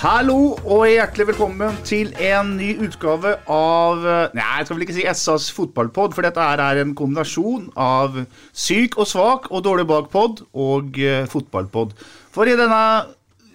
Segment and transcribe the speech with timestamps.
[0.00, 4.00] Hallo og hjertelig velkommen til en ny utgave av
[4.32, 8.16] Nei, jeg skal vel ikke si SAs fotballpod, for dette er en kombinasjon av
[8.48, 11.92] syk og svak og dårlig bak-pod og uh, fotballpod.
[12.32, 12.80] For i denne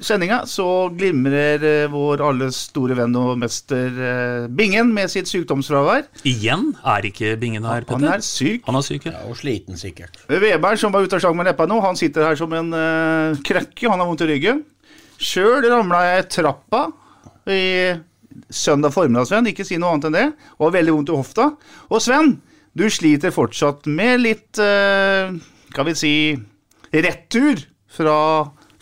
[0.06, 6.06] sendinga så glimrer eh, vår alles store venn og mester eh, Bingen med sitt sykdomsfravær.
[6.28, 8.66] Igjen er ikke Bingen her, Han er syk.
[8.68, 9.24] Han er syk, ja.
[9.30, 10.20] Og sliten, sikkert.
[10.30, 13.42] Weber, som var ute av sjang med leppa nå, han sitter her som en uh,
[13.48, 13.90] krekke.
[13.90, 14.66] Han har vondt i ryggen.
[15.22, 16.88] Sjøl ramla jeg trappa
[17.52, 17.94] i
[18.52, 19.48] søndag formiddag, Sven.
[19.52, 20.26] Ikke si noe annet enn det.
[20.60, 21.48] Og har veldig vondt i hofta.
[21.90, 22.36] Og Sven,
[22.76, 25.32] du sliter fortsatt med litt uh,
[25.72, 26.14] Skal vi si
[26.96, 27.64] retur
[27.96, 28.18] fra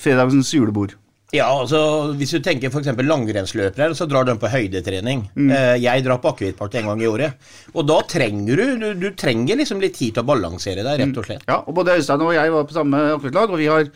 [0.02, 0.98] fredagens julebord.
[1.34, 2.92] Ja, altså Hvis du tenker f.eks.
[2.94, 5.24] langrennsløpere, så drar de på høydetrening.
[5.34, 5.50] Mm.
[5.82, 7.48] Jeg drar på akevittparty en gang i året.
[7.74, 11.18] Og da trenger du du, du trenger liksom litt tid til å balansere deg, rett
[11.18, 11.46] og slett.
[11.50, 13.90] Ja, og Både Øystein og jeg var på samme akevittlag, og vi har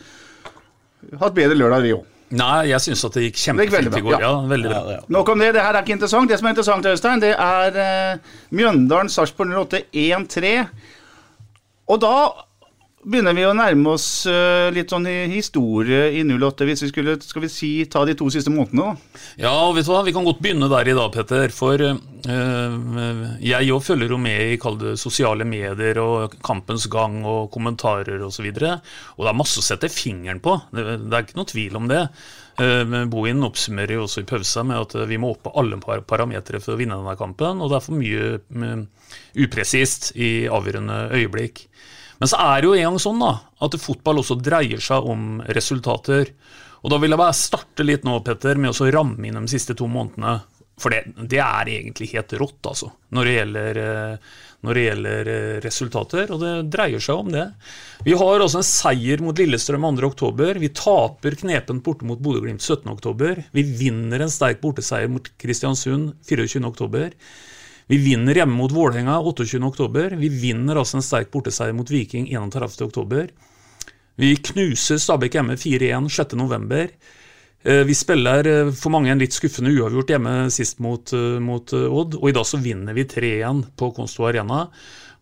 [1.22, 2.17] hatt bedre lørdag, vi òg.
[2.30, 4.12] Nei, jeg syns at det gikk Det gikk kjempefint i går.
[4.18, 4.20] ja.
[4.26, 4.80] Ja, veldig bra.
[4.84, 5.04] Ja, ja.
[5.08, 5.54] Nok om det.
[5.56, 6.28] Det her er ikke interessant.
[6.28, 10.52] Det som er interessant, Øystein, det er uh, Mjøndalen Sarpsborg 08 1-3.
[11.88, 12.14] Og da
[13.06, 17.44] begynner vi å nærme oss eh, litt sånn historie i 08, hvis vi skulle skal
[17.44, 18.94] vi si, ta de to siste månedene.
[18.94, 19.20] da.
[19.44, 21.54] Ja, vet du hva, vi kan godt begynne der i dag, Petter.
[21.54, 22.00] For eh,
[23.44, 28.50] jeg òg følger jo med i det sosiale medier og kampens gang og kommentarer osv.
[28.50, 28.74] Og, så
[29.16, 31.88] og det er masse å sette fingeren på, det, det er ikke noe tvil om
[31.90, 32.04] det.
[32.58, 36.00] Men Bohin oppsummerer jo også i pausa med at vi må opp på alle par
[36.02, 38.80] parametere for å vinne denne kampen, og det er for mye eh,
[39.44, 41.67] upresist i avgjørende øyeblikk.
[42.18, 45.38] Men så er det jo en gang sånn da, at fotball også dreier seg om
[45.54, 46.32] resultater.
[46.82, 49.76] Og da vil jeg bare starte litt nå, Petter, med å ramme inn de siste
[49.78, 50.38] to månedene.
[50.78, 55.30] For det, det er egentlig helt rått, altså, når det gjelder, eh, når det gjelder
[55.32, 56.30] eh, resultater.
[56.34, 57.48] Og det dreier seg om det.
[58.06, 60.62] Vi har også en seier mot Lillestrøm 2.10.
[60.62, 63.42] Vi taper knepent borte mot Bodø-Glimt 17.10.
[63.58, 67.18] Vi vinner en sterk borteseier mot Kristiansund 24.10.
[67.88, 70.16] Vi vinner hjemme mot Vålerenga 28.10.
[70.20, 73.30] Vi vinner altså en sterk borteseier mot Viking 31.10.
[74.20, 76.90] Vi knuser Stabæk hjemme 4-1 6.11.
[77.64, 81.72] Eh, Vi spiller eh, for mange en litt skuffende uavgjort hjemme sist mot, eh, mot
[81.72, 84.66] Odd, og i dag så vinner vi 3-1 på Konsto Arena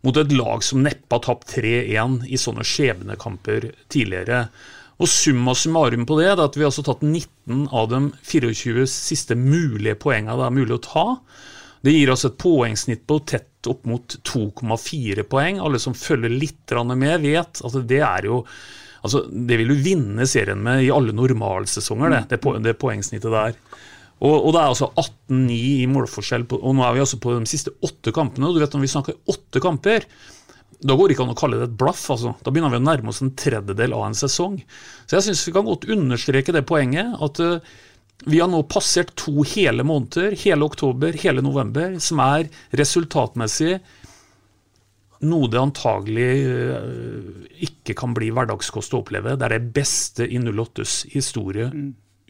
[0.02, 4.48] mot et lag som neppe har tapt 3-1 i sånne skjebnekamper tidligere.
[4.98, 8.86] Og summa summarum på det er at vi har altså tatt 19 av de 24
[8.90, 11.06] siste mulige poengene det er mulig å ta.
[11.84, 15.60] Det gir oss et poengsnitt på tett opp mot 2,4 poeng.
[15.62, 18.44] Alle som følger litt med, vet at det er jo
[19.06, 23.52] Altså, Det vil du vinne serien med i alle normalsesonger, det, det, det poengsnittet der.
[24.16, 27.36] Og, og det er altså 18-9 i målforskjell, på, og nå er vi altså på
[27.36, 28.48] de siste åtte kampene.
[28.48, 30.08] og du vet Når vi snakker åtte kamper,
[30.82, 32.02] da går det ikke an å kalle det et blaff.
[32.12, 32.34] altså.
[32.42, 34.58] Da begynner vi å nærme oss en tredjedel av en sesong.
[35.06, 37.76] Så jeg syns vi kan godt understreke det poenget at eh,
[38.24, 42.48] vi har nå passert to hele måneder, hele oktober, hele november, som er
[42.80, 43.76] resultatmessig
[45.26, 47.28] noe det antagelig eh,
[47.68, 49.36] ikke kan bli hverdagskost å oppleve.
[49.38, 51.70] Det er det beste i 08s historie.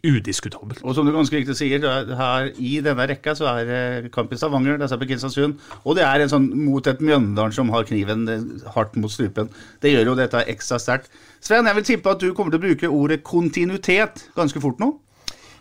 [0.07, 0.83] Udiskutabelt.
[0.85, 4.37] Og som du ganske riktig sier, er her i denne rekka så er kamp i
[4.39, 7.87] Stavanger, det er på Kristiansund, og det er en sånn mot et Mjøndalen som har
[7.89, 8.45] kniven eh,
[8.75, 9.51] hardt mot strupen.
[9.83, 11.11] Det gjør jo dette ekstra sterkt.
[11.43, 14.93] Sven, jeg vil tippe at du kommer til å bruke ordet kontinuitet ganske fort nå?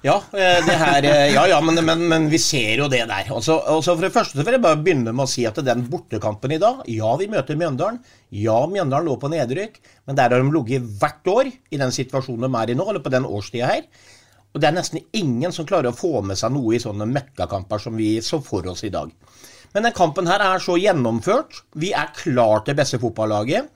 [0.05, 3.31] Ja, eh, her, eh, ja, ja men, men, men, vi ser jo det der.
[3.33, 6.53] Altså, altså for det første vil jeg bare begynne med å si at den bortekampen
[6.53, 8.03] i dag Ja, vi møter Mjøndalen.
[8.37, 12.47] Ja, Mjøndalen lå på nedrykk, men der har de ligget hvert år i den situasjonen
[12.47, 13.89] de er i nå, eller på den årstida her.
[14.53, 17.83] Og det er nesten ingen som klarer å få med seg noe i sånne møkkakamper
[17.83, 19.11] som vi så for oss i dag.
[19.75, 21.65] Men den kampen her er så gjennomført.
[21.77, 23.69] Vi er klar til beste fotballaget.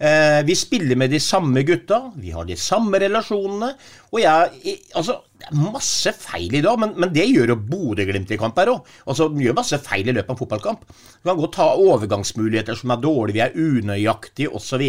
[0.00, 3.72] Eh, vi spiller med de samme gutta, vi har de samme relasjonene.
[4.12, 8.32] Og jeg Altså, det er masse feil i dag, men, men det gjør jo Bodø-Glimt
[8.34, 8.88] i kamp her òg.
[9.08, 10.82] Altså, de gjør masse feil i løpet av en fotballkamp.
[10.90, 14.84] Vi kan godt ta overgangsmuligheter som er dårlige, vi er unøyaktige osv.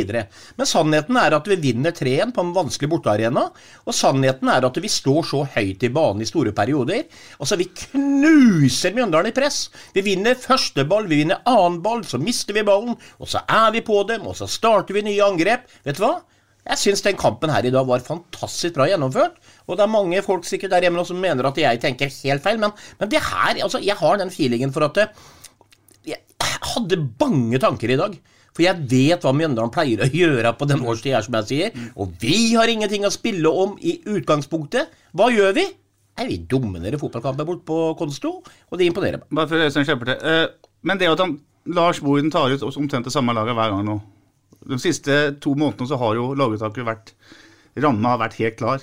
[0.57, 3.45] Men sannheten er at vi vinner 3-1 på en vanskelig bortearena.
[3.85, 7.05] Og sannheten er at vi står så høyt i banen i store perioder.
[7.39, 9.69] Altså, vi knuser Mjøndalen i press.
[9.95, 13.71] Vi vinner første ball, vi vinner annen ball, så mister vi ballen, og så er
[13.77, 15.69] vi på dem, og så starter vi nye angrep.
[15.87, 16.17] Vet du hva?
[16.61, 19.39] Jeg syns den kampen her i dag var fantastisk bra gjennomført.
[19.71, 22.59] Og det er mange folk sikkert der hjemme som mener at jeg tenker helt feil,
[22.61, 24.99] men, men det her altså, Jeg har den feelingen for at
[26.07, 26.19] Jeg
[26.73, 28.17] hadde bange tanker i dag.
[28.51, 31.85] For jeg vet hva Mjøndalen pleier å gjøre på den årstida her, som jeg sier.
[31.95, 34.91] Og vi har ingenting å spille om i utgangspunktet.
[35.15, 35.69] Hva gjør vi?
[36.19, 39.29] Er Vi dominerer fotballkamper bort på Konsto, og det imponerer meg.
[39.31, 40.19] Bare for Øystein Skjepperte.
[40.19, 40.49] til.
[40.83, 41.37] men det at han,
[41.71, 44.01] Lars Bohinen tar ut omtrent det samme laget hver gang nå
[44.69, 47.15] de siste to månedene så har jo laguttaket vært
[47.81, 48.81] Ramma har vært helt klar.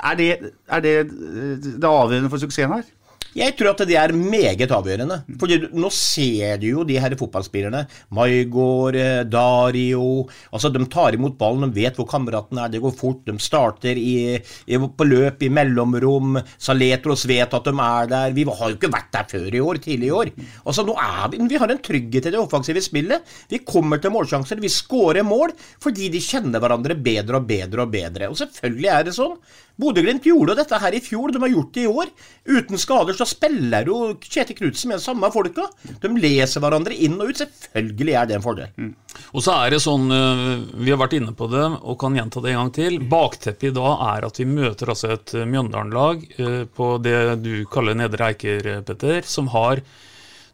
[0.00, 0.30] Er det,
[0.68, 2.88] er det det avgjørende for suksessen her?
[3.30, 5.20] Jeg tror at det er meget avgjørende.
[5.38, 7.84] For nå ser du jo de her fotballspillerne.
[8.16, 12.96] Maigård, eh, Dario altså De tar imot ballen, de vet hvor kameraten er, det går
[12.98, 13.22] fort.
[13.26, 14.34] De starter i,
[14.66, 16.40] i, på løp i mellomrom.
[16.58, 18.34] Saletros vet at de er der.
[18.34, 20.34] Vi har jo ikke vært der før i år, tidlig i år.
[20.64, 23.22] Altså nå er Vi vi har en trygghet i det offensive spillet.
[23.48, 24.58] Vi kommer til målsjanser.
[24.60, 28.30] Vi skårer mål fordi de kjenner hverandre bedre og bedre og bedre.
[28.30, 29.38] Og selvfølgelig er det sånn.
[29.80, 32.10] Bodø-Glimt gjorde dette her i fjor, de har gjort det i år.
[32.50, 35.68] Uten skader så spiller jo Kjetil Knutsen med de samme folka.
[36.02, 37.40] De leser hverandre inn og ut.
[37.40, 38.74] Selvfølgelig er det en fordel.
[38.76, 38.92] Mm.
[39.34, 40.52] Og så er det sånn, eh,
[40.84, 43.00] Vi har vært inne på det og kan gjenta det en gang til.
[43.10, 47.98] Bakteppet i dag er at vi møter altså et Mjøndalen-lag eh, på det du kaller
[47.98, 49.82] Nedre Eiker, Petter, som har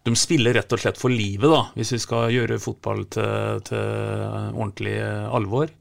[0.07, 3.81] de spiller rett og slett for livet, da, hvis vi skal gjøre fotball til, til
[4.55, 5.73] ordentlig alvor.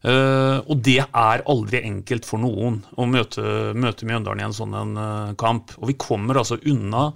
[0.00, 3.42] Uh, og det er aldri enkelt for noen å møte,
[3.76, 5.74] møte Mjøndalen i en sånn en, uh, kamp.
[5.76, 7.10] Og vi kommer altså unna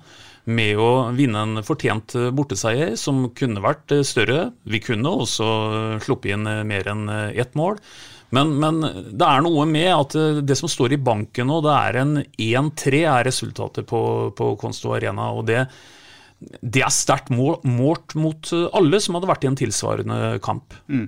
[0.45, 4.51] med å vinne en fortjent uh, borteseier, som kunne vært større.
[4.69, 5.47] Vi kunne også
[6.05, 7.81] sluppet inn mer enn ett mål.
[8.35, 8.83] Men, men,
[9.15, 13.01] det er noe med at det som står i banken nå, det er en 1-3
[13.07, 14.01] er resultatet på,
[14.37, 15.31] på Konsto Arena.
[15.33, 15.65] og det
[16.45, 20.75] det er sterkt målt mot alle som hadde vært i en tilsvarende kamp.
[20.93, 21.07] Mm.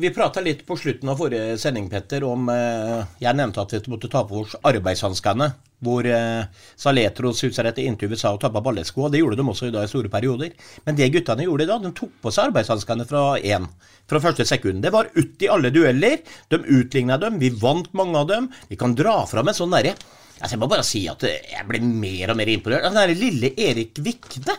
[0.00, 3.74] Og Vi prata litt på slutten av forrige sending Petter, om eh, Jeg nevnte at
[3.74, 5.50] vi måtte ta på oss arbeidshanskene.
[5.84, 6.46] Hvor eh,
[6.80, 9.02] Saletros utsatte etter intervjuet sa å ta på ballesko.
[9.04, 10.54] Og det gjorde de også i dag i store perioder.
[10.86, 13.68] Men det guttene gjorde i dag, de tok på seg arbeidshanskene fra én.
[14.08, 14.80] Fra første sekund.
[14.80, 16.24] Det var ut i alle dueller.
[16.48, 17.36] De utligna dem.
[17.42, 18.48] Vi vant mange av dem.
[18.72, 19.98] Vi kan dra fram en sånn derre
[20.40, 22.86] altså Jeg må bare si at jeg ble mer og mer imponert.
[22.88, 24.56] Den derre lille Erik Vikne.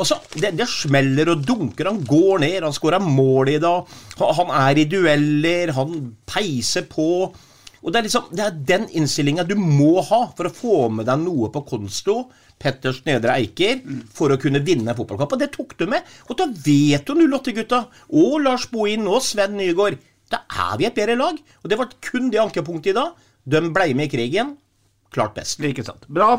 [0.00, 1.90] Altså, det, det, smeller og dunker.
[1.90, 3.88] Han går ned, han skårer mål i dag.
[4.40, 5.96] Han er i dueller, han
[6.28, 7.10] peiser på.
[7.80, 11.08] Og Det er liksom, det er den innstillinga du må ha for å få med
[11.08, 12.22] deg noe på konsto.
[12.60, 13.80] Petters Nedre Eiker
[14.12, 15.32] for å kunne vinne fotballkamp.
[15.36, 16.04] Og det tok du med.
[16.28, 17.84] Og da vet du 08-gutta,
[18.20, 19.96] og Lars Bohin og Sven Nygaard,
[20.30, 21.38] da er vi et bedre lag.
[21.62, 23.16] Og det var kun det ankepunktet i dag.
[23.48, 24.52] De ble med i krigen.
[25.10, 25.58] Klart best.
[25.64, 26.04] Like sant.
[26.12, 26.36] Bra.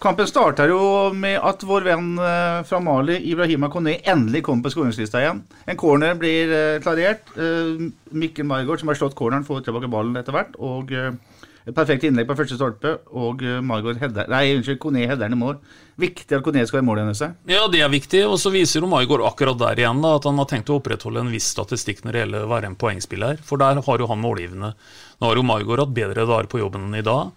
[0.00, 0.80] Kampen starter jo
[1.12, 5.42] med at vår venn eh, fra Mali, Ibrahima Kone, endelig kommer på skåringslista igjen.
[5.68, 7.28] En corner blir eh, klarert.
[7.36, 7.82] Eh,
[8.16, 10.56] Mikkel Margaard, som har slått corneren, får tilbake ballen etter hvert.
[10.56, 15.40] Og et perfekt innlegg på første stolpe, og Margaard header Nei, unnskyld, Kone header i
[15.42, 15.60] mål.
[16.00, 17.36] Viktig at Kone skal være målet hennes.
[17.52, 18.24] Ja, det er viktig.
[18.24, 21.26] Og så viser jo Margaard akkurat der igjen da, at han har tenkt å opprettholde
[21.26, 23.44] en viss statistikk når det gjelder å være en poengspiller.
[23.44, 24.72] For der har jo han målgivende.
[25.20, 27.36] Nå har jo Margaard hatt bedre dager på jobben enn i dag.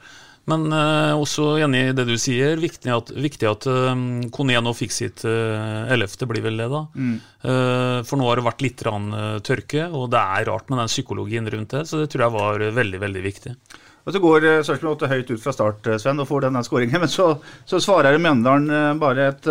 [0.52, 2.60] Men eh, også enig i det du sier.
[2.60, 3.94] Viktig at, viktig at uh,
[4.34, 6.84] Kone nå fikk sitt uh, ellevte, blir vel det, da.
[6.96, 7.14] Mm.
[7.46, 9.08] Uh, for nå har det vært litt rann,
[9.46, 11.86] tørke, og det er rart med den psykologien rundt det.
[11.88, 13.56] Så det tror jeg var veldig, veldig viktig.
[14.04, 17.00] Og Så går Sarpsborg 8 høyt ut fra start, Sven, og får denne skåringen.
[17.06, 17.30] Men så,
[17.64, 19.48] så svarer Mjøndalen bare et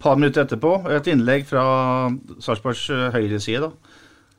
[0.00, 0.78] par minutter etterpå.
[0.96, 1.66] Et innlegg fra
[2.40, 3.68] Sarpsborgs høyreside.
[3.68, 3.93] da Uh,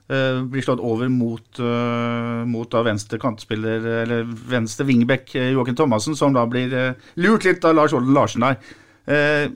[0.07, 6.17] blir slått over mot, uh, mot da venstre kantspiller, eller venstre wingback uh, Joakim Thomassen,
[6.17, 6.73] som da blir
[7.21, 8.59] lurt litt av Lars Olden Larsen der.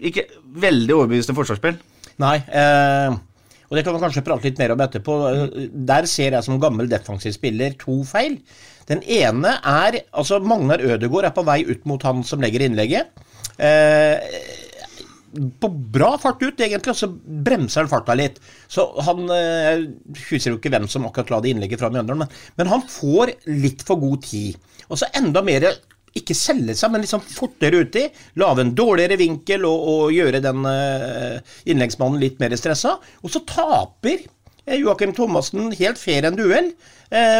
[0.05, 0.27] ikke
[0.61, 1.77] veldig overbevisende forsvarsspill.
[2.21, 2.35] Nei,
[3.69, 5.15] og det kan man kanskje prate litt mer om etterpå.
[5.89, 8.39] Der ser jeg som gammel defensiv spiller to feil.
[8.89, 13.13] Den ene er altså Magnar Ødegaard er på vei ut mot han som legger innlegget.
[13.61, 14.17] Eh,
[15.61, 18.39] på bra fart ut, egentlig, og så bremser han farta litt.
[18.71, 19.85] Så han Jeg
[20.31, 23.35] husker jo ikke hvem som akkurat la det innlegget fra Mjøndalen, men, men han får
[23.49, 24.57] litt for god tid.
[24.89, 25.67] Og så enda mer
[26.17, 28.07] ikke selge seg, men liksom fortere uti.
[28.41, 31.37] Lage en dårligere vinkel og, og gjøre den uh,
[31.69, 32.95] innleggsmannen litt mer stressa.
[33.21, 34.25] Og så taper
[34.79, 36.67] Joakim Thomassen helt fair en duell,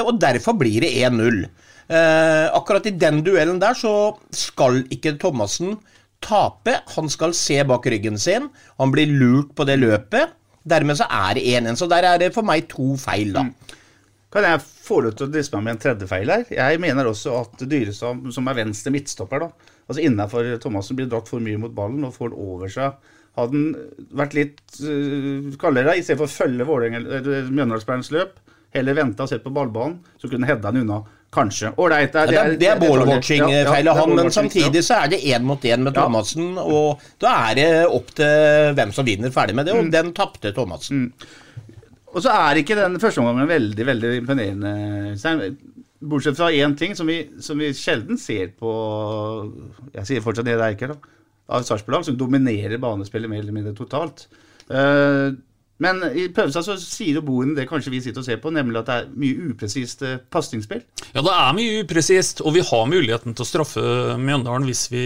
[0.02, 1.44] og derfor blir det 1-0.
[1.90, 3.92] Uh, akkurat i den duellen der så
[4.34, 5.80] skal ikke Thomassen
[6.24, 6.76] tape.
[6.96, 8.50] Han skal se bak ryggen sin.
[8.78, 10.36] Han blir lurt på det løpet.
[10.70, 11.80] Dermed så er det 1-1.
[11.80, 13.48] Så der er det for meg to feil, da.
[13.48, 13.78] Mm.
[14.30, 16.44] Kan jeg få lov til å driste meg med en tredje feil her?
[16.54, 21.32] Jeg mener også at Dyrestad, som er venstre midtstopper, da, altså innafor Thomassen, blir dratt
[21.32, 23.10] for mye mot ballen og får den over seg.
[23.40, 26.68] Hadde han vært litt uh, kaldere, istedenfor å følge
[27.50, 28.38] Mjøndalsspillerens løp,
[28.76, 31.02] heller venta og sett på ballbanen, så kunne hedda den unna.
[31.34, 31.70] Kanskje.
[31.78, 32.14] Ålreit.
[32.14, 35.62] Det, ja, det, det, er ballwatching-feil av han, men samtidig så er det én mot
[35.62, 36.56] én med Thomassen.
[36.58, 39.92] Og da er det opp til hvem som vinner, ferdig med det, og mm.
[39.94, 41.06] den tapte Thomassen.
[41.06, 41.36] Mm.
[42.10, 45.52] Og så er ikke den første omgangen veldig, veldig imponerende.
[46.10, 48.72] Bortsett fra én ting som vi, som vi, sjelden ser på
[49.98, 51.16] Jeg sier fortsatt det det er ikke, da.
[51.50, 54.26] Av Sarpsborg, som dominerer banespillet mer eller mindre totalt.
[54.70, 55.34] Uh,
[55.84, 58.82] men i pausen så sier jo Boen det kanskje vi sitter og ser på, nemlig
[58.82, 60.82] at det er mye upresist eh, pasningsspill.
[61.14, 63.84] Ja, det er mye upresist, og vi har muligheten til å straffe
[64.20, 65.06] Mjøndalen hvis vi,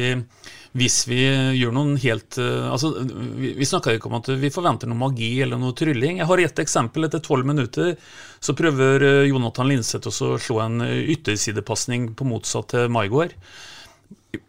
[0.80, 1.20] hvis vi
[1.60, 5.36] gjør noen helt eh, Altså, Vi, vi snakker ikke om at vi forventer noe magi
[5.46, 6.24] eller noe trylling.
[6.24, 7.06] Jeg har ett eksempel.
[7.06, 7.94] Etter tolv minutter
[8.42, 13.38] så prøver eh, Jonathan Linseth å slå en yttersidepasning på motsatt til Maigård.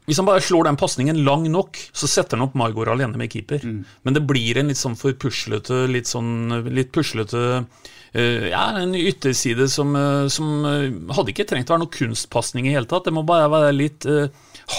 [0.05, 3.33] Hvis han bare slår den pasningen lang nok, så setter han opp Margot alene med
[3.33, 3.65] keeper.
[3.65, 3.83] Mm.
[4.05, 8.95] Men det blir en litt sånn for puslete, litt sånn litt puslete uh, Ja, en
[8.97, 13.09] ytterside som, uh, som uh, hadde ikke trengt å være noe kunstpasning i hele tatt.
[13.09, 14.09] Det må bare være litt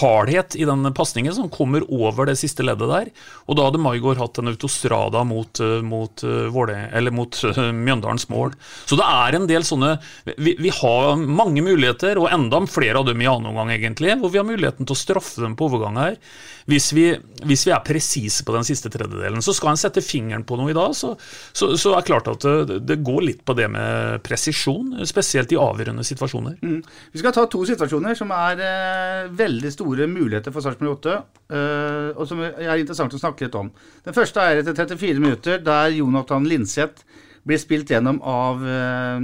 [0.00, 3.10] hardhet i den pasningen som kommer over det siste leddet der.
[3.46, 6.78] Og da hadde Maigård hatt en autostrada mot, eh, mot, eh, Våle,
[7.14, 7.42] mot
[7.86, 8.56] Mjøndalens mål.
[8.86, 9.96] Så det er en del sånne
[10.36, 14.32] vi, vi, har mange muligheter, og enda flere av dem i annen omgang, egentlig, hvor
[14.32, 16.20] vi har muligheten til å straffe dem på overgang her.
[16.66, 17.12] Hvis vi,
[17.46, 19.42] hvis vi er presise på den siste tredjedelen.
[19.44, 21.12] Så skal en sette fingeren på noe i dag, så,
[21.54, 25.52] så, så er det klart at det, det, går litt på det med presisjon, spesielt
[25.54, 26.58] i avgjørende situasjoner.
[26.66, 26.80] Mm.
[27.12, 31.14] Vi skal ta to situasjoner som er eh, veldig store muligheter for Sarpsborg 8,
[31.52, 33.70] uh, og som er interessant å snakke litt om.
[34.06, 37.04] Den første er etter 34 minutter, der Jonathan Linseth
[37.46, 39.20] blir spilt gjennom av, uh,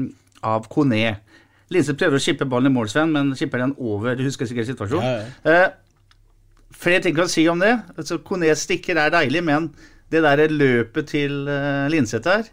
[0.46, 1.16] av Kone.
[1.72, 4.14] Linseth prøver å skippe ballen i mål, Sven, men skipper den over.
[4.18, 5.08] Du husker sikkert situasjonen.
[5.08, 5.60] Ja, ja.
[5.66, 7.74] Uh, flere ting kan si om det.
[7.96, 9.72] Altså, Kone stikker er deilig, men
[10.12, 11.46] det der løpet til
[11.88, 12.50] Linseth her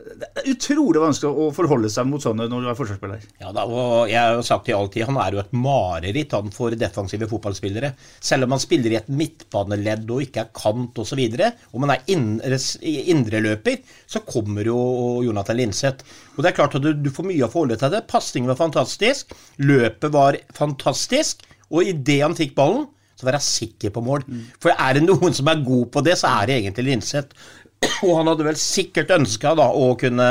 [0.00, 3.24] det er utrolig vanskelig å forholde seg mot sånne når du er forsvarsspiller.
[3.42, 6.52] Ja, da, og jeg har jo sagt det alltid, Han er jo et mareritt han
[6.54, 7.92] for defensive fotballspillere.
[8.30, 11.22] Selv om han spiller i et midtbaneledd og ikke er kant osv.
[11.72, 12.04] Om han er
[13.14, 13.80] indreløper,
[14.10, 14.78] så kommer jo
[15.26, 16.06] Jonathan Linseth.
[16.36, 18.06] Og det er klart at du, du får mye å forholde til det.
[18.10, 19.34] Pasningen var fantastisk.
[19.62, 21.44] Løpet var fantastisk.
[21.70, 22.88] Og idet han fikk ballen,
[23.20, 24.24] så var jeg sikker på mål.
[24.24, 24.44] Mm.
[24.62, 27.36] For er det noen som er god på det, så er det egentlig Linseth.
[27.80, 30.26] Og han hadde vel sikkert ønska å kunne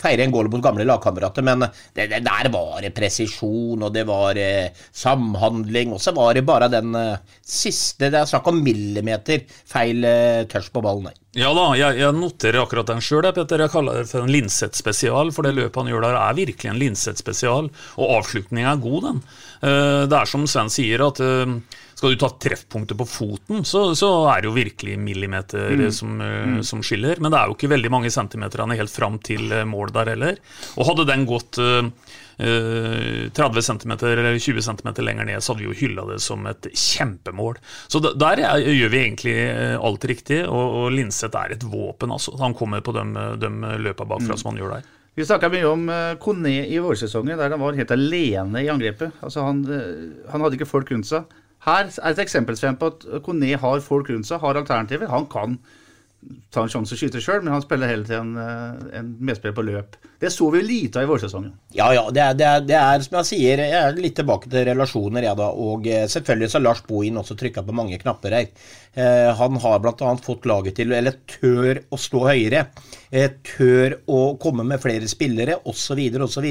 [0.00, 4.06] feire en goal mot gamle lagkamerater, men det, det, der var det presisjon, og det
[4.08, 8.62] var eh, samhandling, og så var det bare den eh, siste Det er snakk om
[8.64, 11.20] millimeter feil eh, touch på ballen der.
[11.36, 13.60] Ja da, jeg, jeg noterer akkurat den sjøl, Petter.
[13.66, 16.80] Jeg kaller det for en Linseth-spesial, for det løpet han gjør der, er virkelig en
[16.80, 17.68] Linseth-spesial,
[18.00, 19.24] og avslutninga er god, den.
[19.60, 21.58] Eh, det er som Sven sier, at eh,
[21.96, 25.86] skal du ta treffpunktet på foten, så, så, er det jo virkelig millimeter mm.
[25.96, 26.58] Som, eh, mm.
[26.68, 27.16] som, skiller.
[27.24, 30.36] Men det er jo ikke veldig mange centimeterne helt fram til eh, mål der heller.
[30.76, 31.88] Og hadde den gått uh,
[32.36, 36.68] 30 cm eller 20 cm lenger ned, så hadde vi jo hylla det som et
[36.68, 37.56] kjempemål.
[37.88, 39.38] Så der gjør vi egentlig
[39.80, 42.36] alt riktig, og, og Linseth er et våpen, altså.
[42.42, 43.06] Han kommer på de,
[43.40, 43.52] de
[43.86, 44.42] løpa bakfra mm.
[44.42, 44.92] som han gjør der.
[45.16, 45.88] Vi snakka mye om
[46.20, 49.16] Kone i vårsesongen, der han var helt alene i angrepet.
[49.24, 49.64] Altså han,
[50.28, 51.24] han hadde ikke folk rundt seg.
[51.66, 55.10] Her er et eksempel på at Kone har folk rundt seg, har alternativer.
[55.10, 55.58] Han kan
[56.50, 59.64] ta en sjanse og skyte sjøl, men han spiller hele tiden en, en medspiller på
[59.66, 59.98] løp.
[60.22, 61.52] Det så vi lite av i vårsesongen.
[61.76, 62.06] Ja, ja.
[62.14, 65.26] Det er, det, er, det er, som jeg sier, jeg er litt tilbake til relasjoner,
[65.28, 65.50] jeg da.
[65.66, 68.72] Og eh, selvfølgelig så har Lars Bohin også trykka på mange knapper her.
[68.96, 70.10] Eh, han har bl.a.
[70.24, 72.62] fått laget til, eller tør å stå høyere.
[73.12, 76.46] Eh, tør å komme med flere spillere, osv., osv.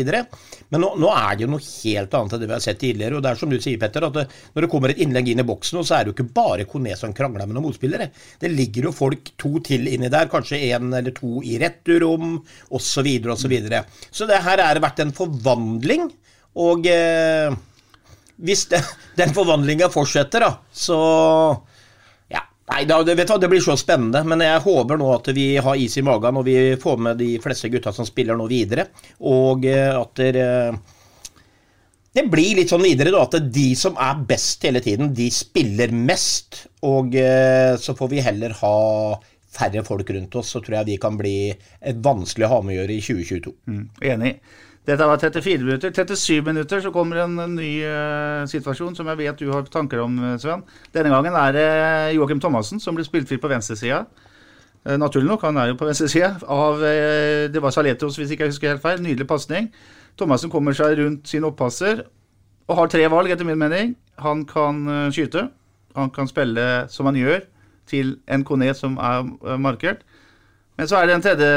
[0.70, 3.18] Men nå, nå, er det jo noe helt annet enn det vi har sett tidligere.
[3.18, 5.42] Og det er som du sier, Petter, at det, når det kommer et innlegg inn
[5.42, 8.12] i boksen, så er det jo ikke bare Kone som krangler med noen motspillere.
[8.42, 10.30] Det ligger jo folk to til inni der.
[10.30, 12.38] Kanskje én eller to i returrom,
[12.70, 13.14] osv.
[13.26, 13.88] Og så, videre.
[14.14, 16.12] så det her har vært en forvandling.
[16.62, 17.50] Og eh,
[18.46, 18.86] hvis det,
[19.18, 21.00] den forvandlinga fortsetter, da, så
[22.66, 24.24] Nei, da, vet du, det blir så spennende.
[24.26, 27.36] Men jeg håper nå at vi har is i magen og vi får med de
[27.44, 28.90] fleste gutta som spiller nå videre.
[29.30, 30.48] Og eh, at dere
[32.16, 35.92] det blir litt sånn videre da, at de som er best hele tiden, de spiller
[35.92, 36.62] mest.
[36.88, 38.76] Og eh, så får vi heller ha
[39.56, 41.36] færre folk rundt oss, så tror jeg vi kan bli
[42.04, 43.54] vanskelig å ha med å gjøre i 2022.
[43.68, 44.32] Mm, enig.
[44.86, 45.92] Dette var 34 minutter.
[45.92, 50.04] 37 minutter så kommer en, en ny uh, situasjon som jeg vet du har tanker
[50.04, 50.62] om, eh, Sven.
[50.94, 54.04] Denne gangen er det uh, Joakim Thomassen som blir spilt fri på venstresida.
[54.86, 56.36] Uh, naturlig nok, han er jo på venstresida.
[56.46, 59.02] Uh, Det var Saletos, hvis ikke jeg husker helt feil.
[59.02, 59.72] Nydelig pasning.
[60.22, 62.06] Thomassen kommer seg rundt sin oppasser
[62.70, 63.96] og har tre valg, etter min mening.
[64.22, 65.50] Han kan skyte.
[65.98, 67.44] Han kan spille som han gjør,
[67.86, 70.02] til en kone som er markert.
[70.76, 71.50] Men så er det tredje,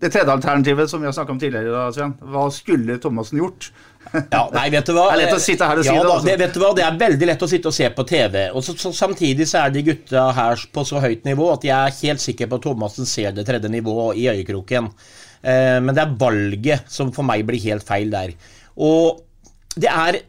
[0.00, 1.72] det tredje alternativet som vi har snakka om tidligere.
[1.74, 2.14] Da, Sven.
[2.32, 3.68] Hva skulle Thomassen gjort?
[4.32, 5.08] ja, nei, vet du hva?
[5.12, 6.06] Det er lett å sitte her og ja, si det.
[6.06, 6.28] Altså.
[6.28, 6.70] det, vet du hva?
[6.78, 8.38] det er veldig lett å sitte og se på TV.
[8.56, 11.76] Og så, så, Samtidig så er de gutta her på så høyt nivå at jeg
[11.76, 14.88] er helt sikker på at Thomassen ser det tredje nivået i øyekroken.
[15.42, 18.32] Eh, men det er valget som for meg blir helt feil der.
[18.80, 19.20] Og
[19.76, 20.22] det er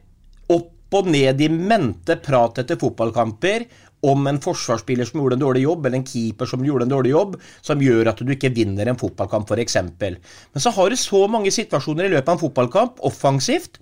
[0.51, 3.69] opp og ned i mente prat etter fotballkamper
[4.01, 7.13] om en forsvarsspiller som gjorde en dårlig jobb, eller en keeper som gjorde en dårlig
[7.13, 9.77] jobb, som gjør at du ikke vinner en fotballkamp, f.eks.
[9.99, 13.81] Men så har du så mange situasjoner i løpet av en fotballkamp, offensivt,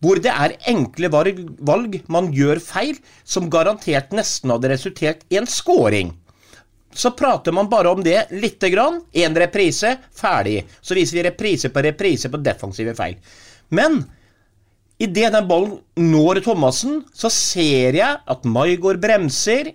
[0.00, 5.48] hvor det er enkle valg man gjør feil, som garantert nesten hadde resultert i en
[5.48, 6.14] scoring.
[6.90, 9.02] Så prater man bare om det lite grann.
[9.12, 10.64] Én reprise, ferdig.
[10.80, 13.20] Så viser vi reprise på reprise på defensive feil.
[13.68, 14.00] Men
[15.00, 19.72] Idet den ballen når Thomassen, så ser jeg at Maigård bremser.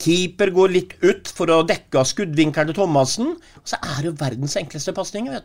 [0.00, 3.34] Keeper går litt ut for å dekke av skuddvinkelen til Thomassen.
[3.66, 5.26] Så er det jo verdens enkleste pasning.
[5.28, 5.42] Det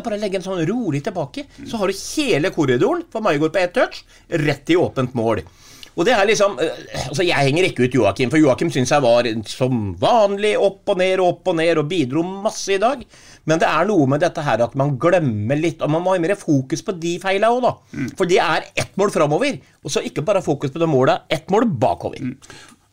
[0.00, 1.44] er bare å legge en sånn rolig tilbake.
[1.68, 4.02] Så har du hele korridoren for Maigård på ett touch,
[4.42, 5.44] rett i åpent mål.
[5.92, 9.28] Og det er liksom, altså Jeg henger ikke ut Joakim, for Joakim syns jeg var
[9.50, 13.04] som vanlig opp og ned, opp og ned, og bidro masse i dag.
[13.48, 16.22] Men det er noe med dette her at man glemmer litt, og man må ha
[16.22, 17.72] mer fokus på de feila òg, da.
[17.92, 18.12] Mm.
[18.18, 21.50] For det er ett mål framover, og så ikke bare fokus på det målet, ett
[21.52, 22.22] mål bakover.
[22.22, 22.36] Mm.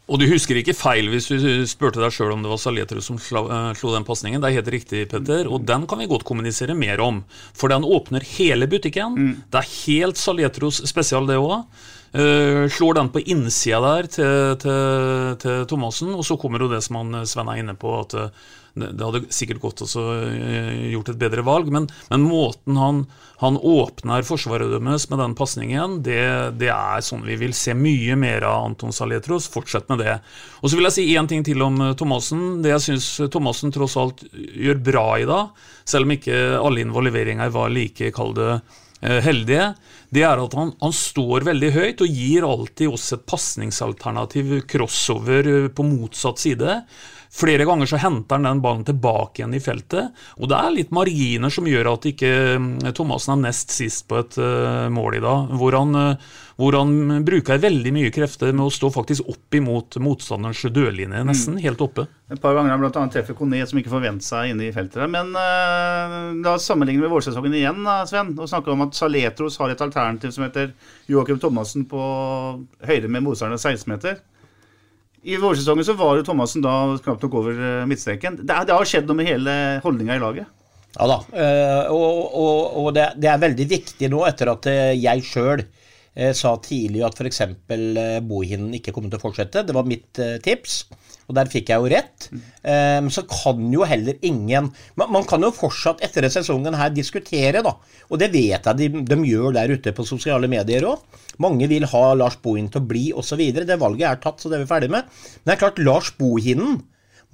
[0.10, 3.19] Og du husker ikke feil hvis du spurte deg sjøl om det var Saletrus som
[3.21, 4.41] slo, uh, den pasningen.
[4.41, 7.21] Det er helt riktig, Petter, og den kan vi godt kommunisere mer om.
[7.54, 9.13] For den åpner hele butikken.
[9.13, 9.34] Mm.
[9.54, 11.62] Det er helt Saletrus spesial, det òg.
[12.10, 16.82] Uh, slår den på innsida der til, til, til Thomassen, og så kommer jo det
[16.82, 18.48] som han Sven er inne på, at uh,
[18.80, 23.04] det hadde sikkert gått også uh, gjort et bedre valg, men, men måten han,
[23.43, 26.26] han, åpner forsvaret deres med den pasningen, det,
[26.58, 29.45] det, er sånn vi vil se mye mer av Anton Saletros.
[29.54, 30.17] Fortsett med det.
[30.63, 32.63] Og så vil jeg si én ting til om Thomassen.
[32.65, 35.54] Det jeg syns Thomassen tross alt gjør bra i dag,
[35.86, 38.54] selv om ikke alle involveringer var like, kall det,
[39.01, 39.73] heldige
[40.09, 45.49] det er at han, han, står veldig høyt og gir alltid oss et pasningsalternativ crossover
[45.49, 46.79] eh, på motsatt side.
[47.30, 50.94] Flere ganger så henter han den ballen tilbake igjen i feltet, og det er litt
[50.96, 55.22] marginer som gjør at ikke mm, Thomassen er nest sist på et uh, mål i
[55.22, 59.58] dag, hvor han, uh, hvor han, bruker veldig mye krefter med å stå faktisk opp
[59.60, 61.62] imot motstanderens dørlinje, nesten mm.
[61.68, 62.08] helt oppe.
[62.34, 63.06] Et par ganger har bl.a.
[63.13, 65.13] treffer Kone, som ikke forventer seg inne i feltet der.
[65.13, 69.86] Men uh, da sammenligner vi vårsesongen igjen, Sven, og snakker om at Saletros har et
[69.86, 70.74] alternativ som heter
[71.06, 72.02] Joakim Thomassen på
[72.89, 74.18] høyde med motstanderens 16-meter.
[75.23, 78.39] I vårsesongen så var jo Thomassen da knapt nok over eh, midtstreken.
[78.41, 79.53] Det, det, har skjedd noe med hele
[79.84, 80.55] holdninga i laget?
[80.95, 81.19] Ja da.
[81.29, 85.65] Uh, og, og, og det, er veldig viktig nå, etter at eh, jeg sjøl
[86.36, 87.38] sa tidlig at f.eks.
[88.27, 89.62] Bohinen ikke kommer til å fortsette.
[89.63, 90.82] Det var mitt tips.
[91.30, 92.28] Og der fikk jeg jo rett.
[92.65, 97.62] Um, så kan jo heller ingen man, man, kan jo fortsatt etter sesongen her diskutere,
[97.65, 97.76] da.
[98.10, 101.06] Og det vet jeg de, de gjør der ute på sosiale medier òg.
[101.39, 103.44] Mange vil ha Lars Bohin til å bli osv.
[103.54, 105.06] Det valget er tatt, så det er vi ferdig med.
[105.44, 106.82] Men det er klart, Lars Bohinen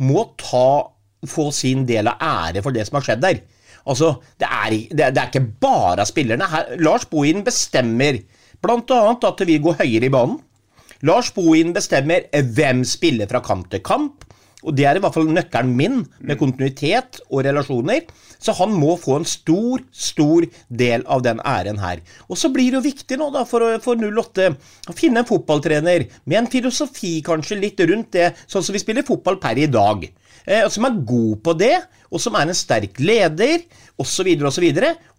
[0.04, 0.92] må ta,
[1.26, 3.40] få sin del av ære for det som har skjedd der.
[3.90, 6.50] Altså, det er, det, det er ikke bare spillerne.
[6.52, 8.20] Her, Lars Bohin bestemmer
[8.62, 9.00] bl.a.
[9.16, 10.38] at vi går høyere i banen.
[11.06, 14.24] Lars Bohin bestemmer hvem spiller fra kamp til kamp.
[14.66, 18.08] Og det er i hvert fall nøkkelen min, med kontinuitet og relasjoner.
[18.42, 22.02] Så han må få en stor, stor del av den æren her.
[22.26, 24.50] Og så blir det jo viktig nå, da, for, for 08
[24.90, 29.06] å finne en fotballtrener med en filosofi kanskje litt rundt det, sånn som vi spiller
[29.06, 30.08] fotball per i dag.
[30.46, 31.76] Eh, som er god på det,
[32.10, 33.66] og som er en sterk leder,
[34.02, 34.68] osv., osv.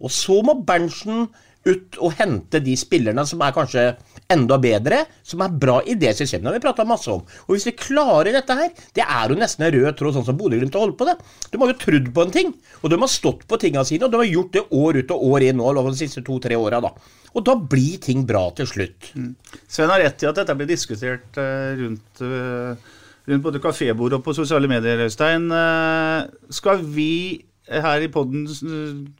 [0.03, 1.27] Og så må Berntsen
[1.67, 3.83] ut og hente de spillerne som er kanskje
[4.31, 6.57] enda bedre, som er bra i det systemet.
[6.57, 7.21] Vi prata masse om.
[7.47, 10.39] Og hvis vi klarer dette her, det er jo nesten en rød tråd, sånn som
[10.39, 11.15] Bodø-Glimt har holdt på det.
[11.51, 12.51] De har jo trodd på en ting,
[12.81, 15.23] og de har stått på tinga sine, og de har gjort det år ut og
[15.31, 16.93] år inn nå, over de siste to-tre åra, da.
[17.37, 19.11] Og da blir ting bra til slutt.
[19.15, 19.31] Mm.
[19.69, 22.95] Sven har rett i at dette blir diskutert uh, rundt, uh,
[23.29, 25.47] rundt både kafébord og på sosiale medier, Øystein.
[25.51, 28.45] Uh, skal vi her i poden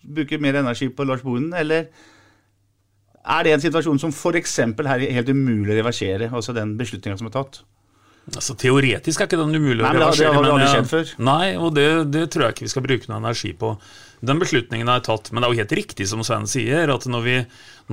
[0.01, 1.89] bruke mer energi på Lars Bohinen, eller
[3.27, 4.59] er det en situasjon som f.eks.
[4.63, 7.61] her er helt umulig å reversere, altså den beslutninga som er tatt?
[8.27, 10.33] Altså, Teoretisk er ikke den umulig å reversere.
[10.33, 11.11] Det har aldri skjedd før.
[11.23, 13.71] Nei, og det, det, tror jeg ikke vi skal bruke noe energi på.
[14.27, 15.31] Den beslutningen er tatt.
[15.31, 17.37] Men det er jo helt riktig som Sven sier, at når vi,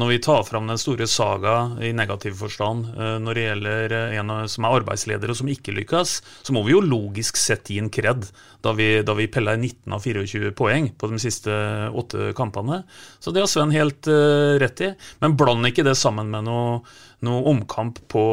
[0.00, 4.14] når vi tar fram den store saga i negativ forstand eh, når det gjelder eh,
[4.20, 6.14] en som er arbeidsleder og som ikke lykkes,
[6.46, 8.26] så må vi jo logisk sett gi en kred
[8.64, 11.52] da vi, da vi pella 19 av 24 poeng på de siste
[11.94, 12.82] åtte kampene.
[13.20, 14.88] Så det har Sven helt uh, rett i.
[15.20, 16.78] Men bland ikke det sammen med noe,
[17.28, 18.24] noe omkamp på,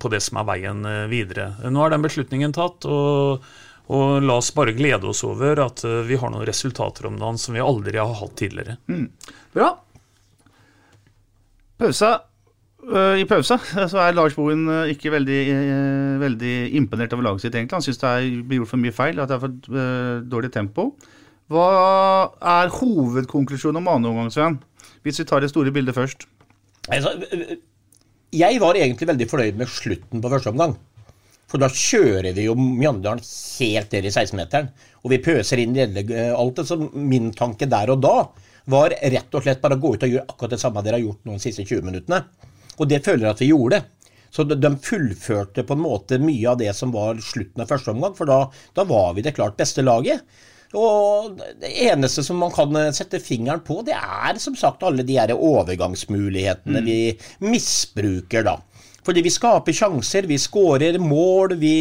[0.00, 0.80] på det som er veien
[1.12, 1.50] videre.
[1.68, 2.88] Nå er den beslutningen tatt.
[2.88, 3.44] og
[3.92, 7.38] og la oss bare glede oss over at eh, vi har noen resultater om dagen
[7.40, 8.78] som vi aldri har hatt tidligere.
[8.88, 9.10] Mm.
[9.52, 9.74] Bra.
[11.84, 12.14] Pausa.
[12.84, 13.56] Uh, I pausa
[13.88, 15.38] så er Lars Bohin uh, ikke veldig,
[16.20, 17.78] veldig, imponert over laget sitt, egentlig.
[17.78, 20.90] Han syns det blir gjort for mye feil, at det er for dårlig tempo.
[21.52, 21.68] Hva
[22.54, 24.58] er hovedkonklusjonen om annen omgang, Sven?
[25.04, 26.26] Hvis vi tar det store bildet først.
[26.92, 27.14] Altså,
[28.34, 30.74] jeg var egentlig veldig fornøyd med slutten på første omgang.
[31.50, 34.70] For da kjører vi jo Mjøndalen helt ned i 16-meteren.
[35.04, 36.66] Og vi pøser inn alt det.
[36.66, 38.16] Så min tanke der og da
[38.70, 41.04] var rett og slett bare å gå ut og gjøre akkurat det samme dere har
[41.04, 42.22] gjort noen siste 20 minuttene.
[42.78, 43.82] Og det føler jeg at vi gjorde.
[44.34, 48.16] Så de fullførte på en måte mye av det som var slutten av første omgang,
[48.18, 48.40] for da,
[48.74, 50.24] da var vi det klart beste laget.
[50.74, 55.20] Og det eneste som man kan sette fingeren på, det er som sagt alle de
[55.20, 56.88] her overgangsmulighetene mm.
[56.88, 58.56] vi misbruker, da.
[59.04, 61.76] Fordi vi skaper sjanser, vi skårer mål, vi,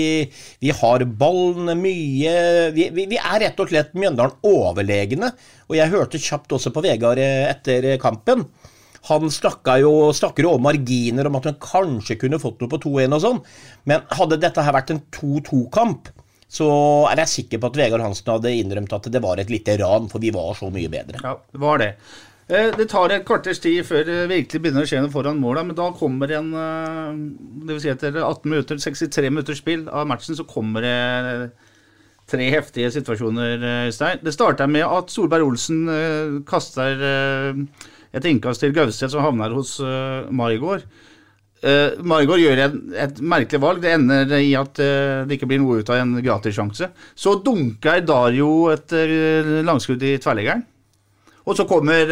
[0.60, 2.36] vi har ballen mye.
[2.76, 5.32] Vi, vi, vi, er rett og slett Mjøndalen overlegne.
[5.70, 8.48] Og jeg hørte kjapt også på Vegard etter kampen.
[9.10, 13.16] Han jo, snakker jo om marginer, om at han kanskje kunne fått noe på 2-1
[13.18, 13.42] og sånn.
[13.90, 16.12] Men hadde dette her vært en 2-2-kamp,
[16.54, 16.68] så
[17.10, 20.08] er jeg sikker på at Vegard Hansen hadde innrømt at det var et lite ran,
[20.12, 21.20] for vi var så mye bedre.
[21.24, 21.90] Ja, det var det.
[22.52, 25.64] Eh, det tar et kvarters tid før det virkelig begynner å skje noe foran målet,
[25.70, 27.22] men da kommer en eh,
[27.64, 31.54] det vil si Etter 18 minutter, 63 minutters spill av matchen, så kommer det
[32.28, 34.20] tre heftige situasjoner, Øystein.
[34.24, 37.08] Det starter med at Solberg Olsen eh, kaster
[38.14, 39.80] et innkast til Gauseth som havner hos
[40.32, 40.84] Marigård.
[41.64, 43.80] Uh, Marigård gjør en, et merkelig valg.
[43.82, 46.90] Det ender i at det ikke blir noe ut av en gratissjanse.
[47.16, 48.92] Så dunker Dario et
[49.64, 50.66] langskudd i tverrleggeren.
[51.46, 52.12] Og så kommer 1-2,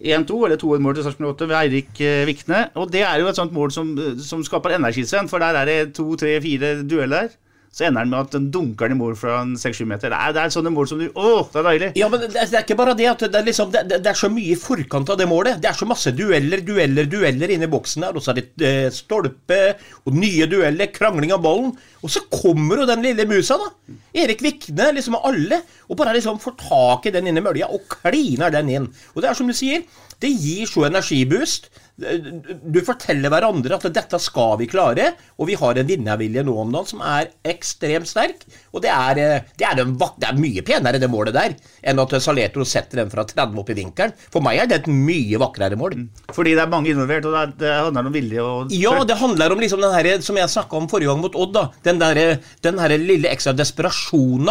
[0.00, 2.68] eh, eller 2-1-mål til Sarpsborg 8 ved Eirik eh, Vikne.
[2.74, 5.94] Og det er jo et sånt mål som, som skaper energi, for der er det
[5.96, 7.34] to, tre, fire dueller
[7.74, 10.12] så ender den med at den dunker den i mål fra 6-7 meter.
[10.12, 11.88] Det er, det er sånne mål som du Å, det er deilig!
[11.98, 14.30] Ja, men det, det er ikke bare det det er, liksom, det, det, er så
[14.30, 15.58] mye i forkant av det målet.
[15.62, 18.14] Det er så masse dueller, dueller, dueller inne i boksen der.
[18.14, 19.58] Og så er det eh, stolpe
[20.06, 21.74] og nye dueller, krangling av ballen.
[22.04, 23.98] Og så kommer jo den lille musa, da.
[24.22, 25.64] Erik Vikne, liksom av alle.
[25.88, 28.90] Og bare liksom får tak i den inne i mølja og kliner den inn.
[29.16, 29.82] Og det er som du sier,
[30.22, 31.72] det gir så energiboost.
[31.94, 36.72] Du forteller hverandre at dette skal vi klare, og vi har en vinnervilje nå om
[36.74, 38.42] dagen som er ekstremt sterk.
[38.74, 41.54] Og det er, eh, det er, en, det er mye penere, det målet der,
[41.86, 44.16] enn at Saletro setter den fra 30 opp i vinkelen.
[44.34, 45.96] For meg er det et mye vakrere mål.
[46.34, 49.62] Fordi det er mange involvert, og det, handler om vilje og Ja, det handler om
[49.62, 51.68] liksom den her, som jeg snakka om forrige gang mot Odd, da.
[51.86, 54.50] Den der, den her lille ekstra desperasjonen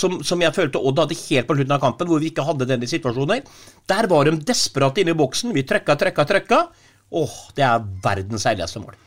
[0.00, 2.68] som, som, jeg følte Odd hadde helt på slutten av kampen, hvor vi ikke hadde
[2.68, 3.44] denne situasjonen.
[3.90, 5.52] Der var de desperate inne i boksen.
[5.56, 6.64] Vi trøkka, trøkka, trøkka.
[7.20, 8.98] Åh, det er verdens herligste mål.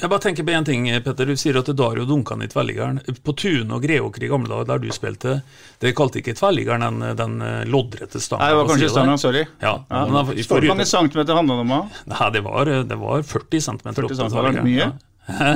[0.00, 1.28] Jeg bare tenker på én ting, Petter.
[1.28, 3.02] Du sier at Dario dunka den i tverrliggeren.
[3.26, 5.34] På Tune og Greåker i gamle dager, der du spilte,
[5.82, 8.46] det kalte ikke tvelligeren den, den eh, loddrette stanga?
[8.46, 9.44] Nei, det var kanskje stanga, sorry.
[9.60, 10.24] Ja, ja.
[10.48, 11.92] Hvor mange centimeter handla det om?
[12.14, 13.84] Nei, det var, det var 40 cm.
[13.90, 14.86] 40 cm var det mye?
[14.86, 14.90] Ja.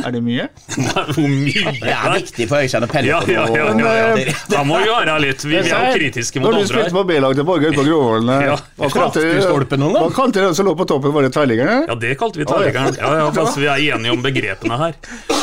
[0.05, 0.47] Er det mye?
[1.15, 1.75] Hvor mye?
[1.81, 4.35] Det er viktig for Øystein å pelle ja, ja, ja, ja, ja.
[4.51, 5.45] Da må vi være litt.
[5.45, 6.61] Vi, vi er jo kritiske mot andre.
[6.61, 8.57] Når du spilte på B-laget til Borge ute på Gråholmen, ja.
[8.81, 11.15] hva kalte dere den som lå på toppen?
[11.15, 11.87] Var det tverrliggeren?
[11.91, 12.99] Ja, det kalte vi tverrliggeren.
[13.01, 14.99] Ja, ja, altså, vi er enige om begrepene her.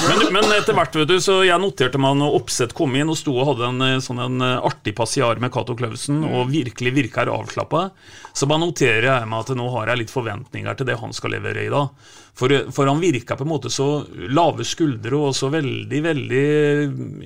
[0.07, 3.19] Men, men etter hvert, vet du, så jeg noterte meg når Oppsett kom inn og
[3.19, 6.95] sto og hadde en eh, sånn en eh, artig passiar med Cato Clausen, og virkelig
[6.95, 7.89] virker avslappa,
[8.33, 11.35] så bare noterer jeg meg at nå har jeg litt forventninger til det han skal
[11.35, 12.11] levere i dag.
[12.37, 13.89] For, for han virka på en måte så
[14.31, 16.45] lave skuldre og så veldig, veldig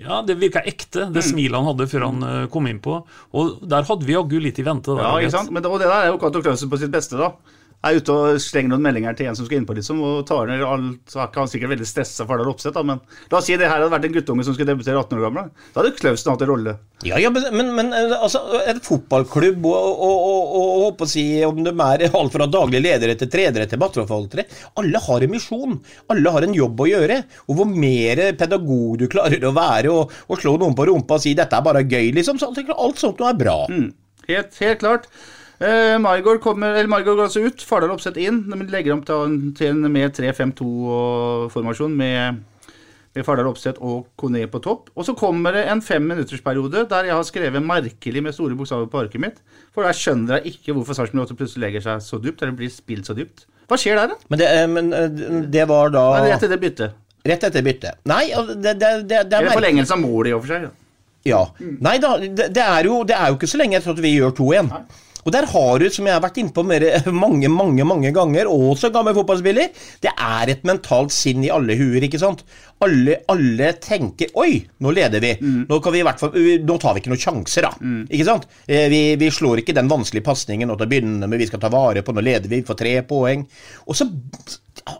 [0.01, 3.01] Ja, det virka ekte, det smilet han hadde før han kom kom innpå.
[3.37, 4.95] Og der hadde vi jaggu litt i vente.
[4.95, 5.51] Der, Ja, ikke sant?
[5.53, 7.33] Men det, og det der er jo Cato Clausen på sitt beste, da.
[7.85, 10.63] Er ute og slenger noen meldinger til en som skal innpå, liksom, og tar ned
[10.65, 11.01] alt.
[11.11, 13.91] Så er sikkert veldig stressa for det da, men la oss si det her hadde
[13.93, 15.51] vært en guttunge som skulle debutere 18 år gammel.
[15.73, 16.75] Da hadde Klausen hatt en rolle.
[17.05, 21.75] Ja, ja, men, men, eh, altså, en fotballklubb og, og, og, og, si, om de
[21.75, 24.47] er alt fra daglig ledere til tredere til materialforvaltere
[24.81, 25.77] Alle har en misjon.
[26.09, 27.19] Alle har en jobb å gjøre.
[27.45, 31.35] Og hvor mer pedagog du klarer å være og, slå noen på rumpa og si
[31.37, 33.59] 'dette er bare gøy', liksom, så alt, alt sånt noe er bra.
[34.25, 35.09] Helt, helt klart.
[35.59, 38.41] Eh, Margaard kommer, eller Margaard går altså ut, Fardal Opseth inn.
[38.51, 42.41] De legger om til, en- med 3-5-2-formasjon med,
[43.15, 44.89] med Fardal Opseth og Kone på topp.
[44.95, 49.03] Og så kommer det en femminuttersperiode der jeg har skrevet merkelig med store bokstaver på
[49.05, 49.39] arket mitt.
[49.75, 52.71] For der skjønner jeg ikke hvorfor Sarpsborg 8 plutselig legger seg så dypt, eller blir
[52.73, 53.45] spilt så dypt.
[53.71, 54.19] Hva skjer der, da?
[54.29, 55.07] Men det, eh, men eh,
[55.55, 56.99] det var da Nei, Rett etter byttet.
[57.25, 58.03] Rett etter byttet.
[58.05, 60.67] Nei, det, det, det, det er forlengelse av målet, i og for seg.
[60.67, 60.73] Ja.
[61.25, 61.39] Ja.
[61.81, 64.11] Nei da, det, det, er jo, det er jo ikke så lenge etter at vi
[64.13, 64.67] gjør 2-1.
[65.25, 66.63] Og der har du, som jeg har vært innpå
[67.25, 69.71] mange mange, mange ganger, også gammel fotballspiller,
[70.03, 72.43] det er et mentalt sinn i alle huer, ikke sant?
[72.85, 75.31] Alle, alle tenker Oi, nå leder vi.
[75.41, 76.35] Nå, kan vi fall,
[76.67, 77.71] nå tar vi ikke noen sjanser, da.
[78.11, 78.45] Ikke sant?
[78.67, 81.71] Eh, Vi, vi slår ikke den vanskelige pasningen til å begynne med, vi skal ta
[81.73, 83.47] vare på, nå leder vi, vi får tre poeng.
[83.87, 84.09] Og så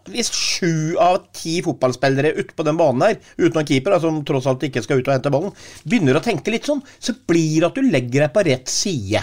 [0.10, 4.24] hvis sju av ti fotballspillere ute på den banen der, uten en keeper, da, som
[4.26, 5.54] tross alt ikke skal ut og hente ballen,
[5.86, 9.22] begynner å tenke litt sånn, så blir det at du legger deg på rett side.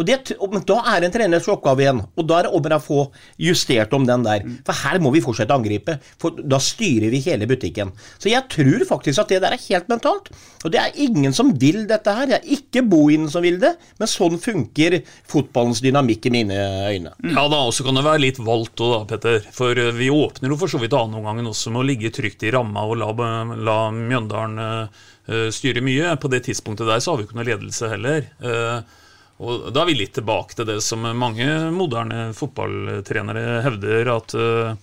[0.00, 2.68] Og det, men Da er det en treners oppgave igjen, og da er det om
[2.72, 3.00] å få
[3.40, 4.46] justert om den der.
[4.64, 7.92] For her må vi fortsette å angripe, for da styrer vi hele butikken.
[8.16, 10.30] Så jeg tror faktisk at det der er helt mentalt.
[10.64, 12.30] Og det er ingen som vil dette her.
[12.30, 16.56] Det er ikke Bohinen som vil det, men sånn funker fotballens dynamikk i mine
[16.88, 17.12] øyne.
[17.34, 19.44] Ja da, og så kan det være litt valgt òg, da, Petter.
[19.56, 22.54] For eh, vi åpner jo for så vidt annenomgangen også med å ligge trygt i
[22.54, 23.12] ramma og la,
[23.60, 26.16] la Mjøndalen eh, eh, styre mye.
[26.20, 28.28] På det tidspunktet der så har vi ikke noe ledelse heller.
[28.40, 28.98] Eh,
[29.40, 34.74] og Da er vi litt tilbake til det som mange moderne fotballtrenere hevder, at, eh,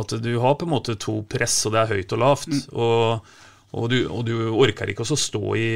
[0.00, 2.58] at du har på en måte to press, og det er høyt og lavt.
[2.72, 3.30] og
[3.70, 5.68] og du, og du orker ikke å stå i,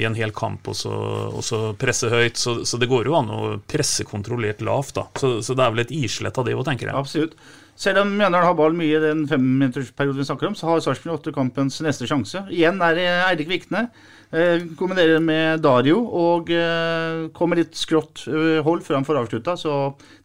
[0.00, 0.92] i en hel kamp og så,
[1.28, 2.40] og så presse høyt.
[2.40, 4.94] Så, så det går jo an å presse kontrollert lavt.
[4.96, 5.04] da.
[5.20, 6.96] Så, så det er vel et islett av det òg, tenker jeg.
[6.96, 7.36] Absolutt.
[7.76, 11.18] Selv om Mjøndalen har ball mye i den femminuttersperioden vi snakker om, så har Sarpsborg
[11.18, 12.46] 8 kampens neste sjanse.
[12.48, 13.90] Igjen er det Eirik Vikne.
[14.36, 19.54] Eh, kombinerer med Dario og eh, kommer litt skrått eh, hold før han får avslutta,
[19.56, 19.76] så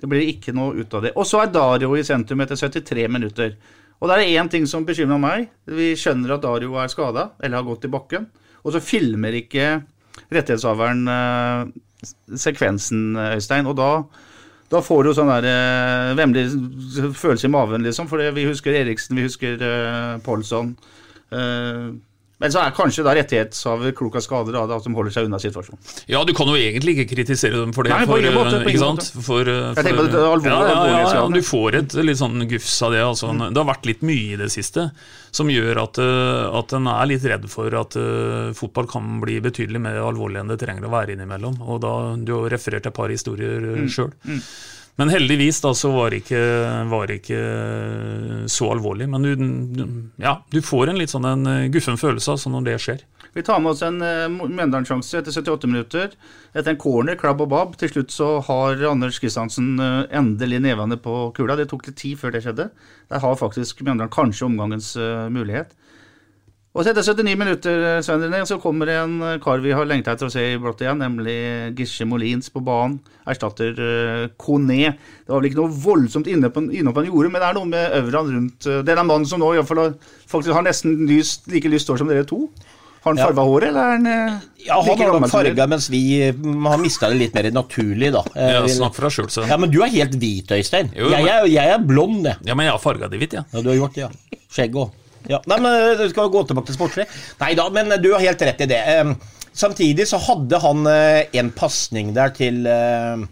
[0.02, 1.14] det blir ikke noe ut av det.
[1.16, 3.56] Og så er Dario i sentrum etter 73 minutter.
[4.02, 5.48] Og da er det én ting som bekymrer meg.
[5.70, 8.28] Vi skjønner at Dario er skada, eller har gått i bakken.
[8.66, 9.70] Og så filmer ikke
[10.34, 11.72] rettighetshaveren eh,
[12.36, 13.70] sekvensen, Øystein.
[13.70, 13.90] Og da,
[14.74, 18.12] da får du sånn der eh, vemmelig følelse i maven, liksom.
[18.12, 20.76] For vi husker Eriksen, vi husker eh, Paulsson.
[21.32, 21.92] Eh,
[22.42, 25.38] men så er kanskje da rettighetshaver klok av skade, da, at de holder seg unna
[25.42, 25.78] situasjonen.
[26.10, 27.94] Ja, du kan jo egentlig ikke kritisere dem for det.
[27.94, 29.10] Nei, på for, måte, eh, ikke sant?
[29.14, 31.28] For, For, eh, Jeg tenker på det alvorlige ja, ja, ja, ja.
[31.30, 33.04] Du får et litt sånn gufs av det.
[33.06, 33.30] Altså.
[33.30, 33.46] Mm.
[33.52, 34.88] Det har vært litt mye i det siste
[35.32, 39.38] som gjør at, eh, at en er litt redd for at uh, fotball kan bli
[39.44, 41.62] betydelig mer alvorlig enn det trenger å være innimellom.
[41.62, 43.88] Og da, Du har referert et par historier mm.
[43.94, 44.12] sjøl.
[45.00, 46.42] Men heldigvis da så var det ikke,
[46.92, 47.40] var ikke
[48.52, 49.08] så alvorlig.
[49.10, 49.86] Men du, du,
[50.22, 53.06] ja, du får en litt sånn en eh, guffen følelse altså, når det skjer.
[53.32, 56.16] Vi tar med oss en uh, Mjøndalen-sjanse etter 78 minutter.
[56.52, 57.78] Etter en corner, klabb og babb.
[57.80, 61.56] Til slutt så har Anders Kristiansen uh, endelig nevene på kula.
[61.56, 62.68] Det tok litt tid før det skjedde.
[63.08, 65.72] Der har faktisk Mjøndalen kanskje omgangens uh, mulighet.
[66.72, 69.88] Og så etter 79 minutter Svendrine, René, så kommer det en eh, kar vi har
[69.90, 71.36] lengta etter å se i blått igjen, nemlig
[71.76, 73.02] Gisje Molins på banen.
[73.28, 74.94] Erstatter uh, Kone.
[74.96, 76.72] Det var vel ikke noe voldsomt inne på, han
[77.10, 79.52] gjorde, men det er noe med øvraen rundt uh, Det er den mannen som nå
[79.54, 79.92] i hvert fall
[80.32, 82.46] faktisk har nesten lyst, like lyst hår som dere to.
[83.02, 83.28] Har han Ja.
[83.28, 86.66] farga håret, eller er han eh, Ja, han like har nok farga, mens vi mm,
[86.70, 88.22] har mista det litt mer naturlig, da.
[88.36, 89.46] Eh, Ja, Snakk for deg sjøl, så.
[89.50, 90.94] Ja, men du er helt hvit, Øystein.
[90.96, 92.38] Jo, jeg, men- er, jeg er blond, jeg.
[92.46, 93.44] Ja, men jeg har farga det hvitt, jeg.
[93.52, 94.42] Ja, du har gjort det, ja.
[94.54, 94.94] Skjegg òg.
[95.30, 95.42] Ja.
[95.50, 97.06] Nei, men eh, du skal gå tilbake til sportslig.
[97.44, 98.82] Nei da, men du har helt rett i det.
[98.96, 99.14] Eh,
[99.52, 103.24] Samtidig så hadde han eh, en pasning der til eh,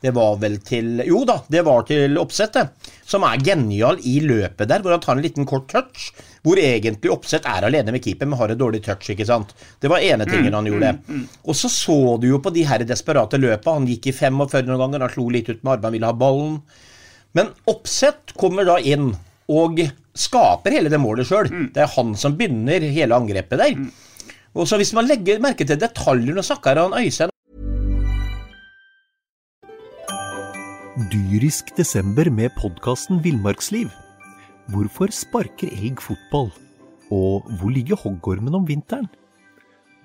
[0.00, 2.72] Det var vel til Jo da, det var til oppsettet.
[3.04, 6.06] Som er genial i løpet der, hvor han tar en liten kort touch.
[6.46, 9.10] Hvor egentlig oppsett er alene med keeper, men har et dårlig touch.
[9.12, 9.52] ikke sant?
[9.82, 10.94] Det var ene tingen han gjorde.
[11.44, 13.76] Og så så du jo på de her desperate løpa.
[13.76, 16.60] Han gikk i 45 noen ganger, han slo litt ut med armene, ville ha ballen.
[17.36, 19.10] Men Oppsett kommer da inn
[19.52, 19.82] og
[20.18, 21.48] skaper hele det målet sjøl.
[21.74, 23.78] Det er han som begynner hele angrepet der.
[24.56, 27.32] Og så Hvis man legger merke til detaljene, og snakker han Øystein
[31.12, 33.90] Dyrisk desember med podkasten Villmarksliv.
[34.72, 36.48] Hvorfor sparker elg fotball?
[37.12, 39.06] Og hvor ligger hoggormen om vinteren?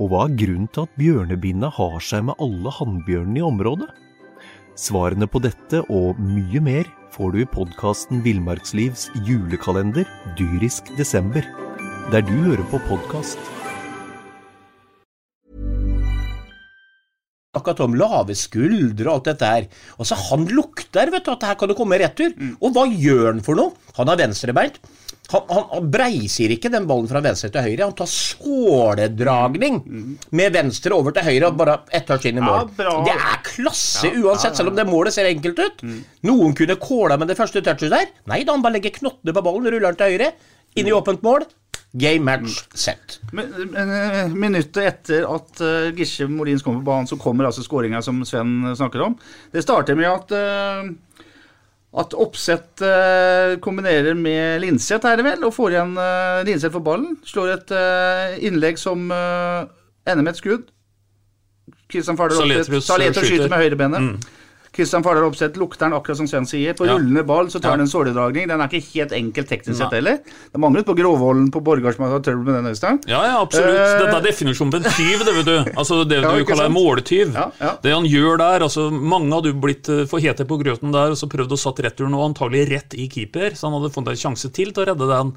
[0.01, 3.87] Og hva er grunnen til at bjørnebinna har seg med alle hannbjørnene i området?
[4.75, 10.07] Svarene på dette og mye mer får du i podkasten Villmarkslivs julekalender
[10.39, 11.43] dyrisk desember,
[12.11, 13.39] der du hører på podkast.
[17.51, 19.65] akkurat om lave skuldre og alt dette her.
[19.99, 22.31] Og så han lukter vet du, at her kan det komme retur.
[22.57, 23.75] Og hva gjør han for noe?
[23.99, 24.79] Han har venstrebeint.
[25.31, 27.85] Han, han, han breiser ikke den ballen fra venstre til høyre.
[27.85, 29.79] Han tar såledragning
[30.37, 32.69] med venstre over til høyre og bare ett touch inn i mål.
[32.81, 35.85] Ja, det er klasse Ja, uansett, ja, selv om det målet ser enkelt ut.
[36.27, 38.11] Noen kunne kåla med det første touchet der.
[38.31, 40.31] Nei da, han bare legger knottene på ballen, ruller den til høyre,
[40.75, 41.47] inn i åpent mål.
[41.91, 43.19] Game match set.
[43.35, 47.65] Men, men, eh, Minuttet etter at uh, Gisje Molins kommer på banen, så kommer altså
[47.65, 49.17] skåringa som Sven snakker om.
[49.51, 50.87] Det starter med at uh,
[51.91, 56.85] at Oppsett eh, kombinerer med Linseth, er det vel, og får igjen uh, Linseth for
[56.85, 57.17] ballen.
[57.27, 59.65] Slår et eh, innlegg som eh,
[60.07, 60.69] ender med et skudd.
[61.91, 63.27] Kristian Saletrus, Saletrus skyter.
[63.27, 64.29] skyter med høyrebenet.
[64.71, 66.73] Kristian Fardal Opseth lukter den akkurat som Sven sier.
[66.73, 66.93] På Ja.
[66.95, 67.75] rullende ball så tar Ja.
[67.75, 68.47] den en såledragning.
[68.47, 70.19] Den er ikke helt enkel teknisk sett heller.
[70.23, 72.99] Det manglet på Grovvollen på Borgard som har hatt trøbbel med den, Øystein.
[73.05, 73.75] Ja, ja, absolutt.
[73.75, 75.71] Eh, Dette er definisjonen på en tyv, det vet du.
[75.75, 77.33] Altså Det Ja, du kaller en måltyv.
[77.33, 77.75] Ja, ja.
[77.83, 81.17] Det han gjør der altså Mange hadde blitt eh, for hete på grøten der og
[81.17, 84.15] så prøvd å satt returen, og antagelig rett i keeper, så han hadde fått en
[84.15, 85.33] sjanse til til å redde den.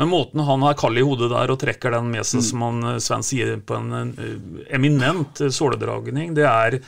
[0.00, 2.42] Men måten han er kald i hodet der og trekker den med seg, Mm.
[2.50, 6.80] som han eh, Sven sier, på en en eminent eh, såledragning, det er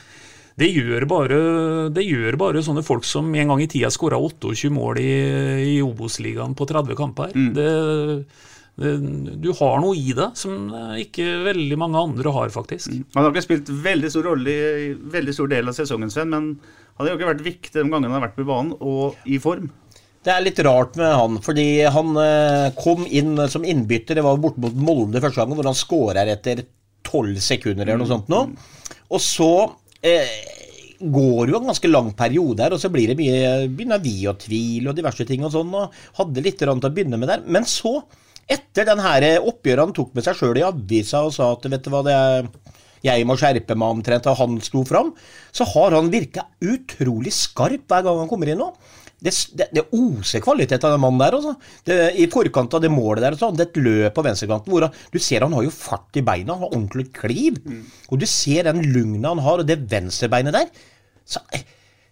[0.55, 1.37] det gjør, bare,
[1.91, 5.15] det gjør bare sånne folk som en gang i tida skåra 28 mål i,
[5.75, 7.35] i Obos-ligaen på 30 kamper.
[7.35, 7.49] Mm.
[7.57, 7.67] Det,
[8.79, 8.93] det,
[9.43, 12.93] du har noe i det som ikke veldig mange andre har, faktisk.
[13.17, 16.53] Han har ikke spilt veldig stor rolle i veldig stor del av sesongen, Sven, men
[16.95, 19.41] han har jo ikke vært viktig de gangene han har vært på banen, og i
[19.43, 19.67] form.
[20.25, 24.17] Det er litt rart med han, fordi han eh, kom inn som innbytter.
[24.17, 26.63] Det var borte mot Molde første gangen, hvor han skårer etter
[27.05, 28.39] tolv sekunder eller noe sånt nå.
[29.13, 29.75] Og så eh,
[30.99, 34.39] går jo en ganske lang periode her, og så blir det mye begynner vi og
[34.45, 37.43] tvil og diverse ting og sånn, og hadde litt rann til å begynne med der.
[37.45, 37.97] Men så,
[38.47, 41.85] etter den her oppgjøret han tok med seg sjøl i avisa og sa at vet
[41.85, 42.49] du hva, det er
[43.05, 45.11] jeg må skjerpe meg omtrent, og han sto fram,
[45.53, 48.71] så har han virka utrolig skarp hver gang han kommer inn nå.
[49.25, 51.37] Det, det, det oser kvalitet av den mannen der.
[51.39, 51.55] Også.
[51.87, 54.87] Det, I forkant av det målet der, også, det er et løp på venstrekanten hvor
[54.87, 57.57] han, du ser han har jo fart i beina, han har ordentlig kliv.
[58.09, 60.69] Og du ser den lugna han har, og det venstrebeinet der.
[61.25, 61.65] Så, eh,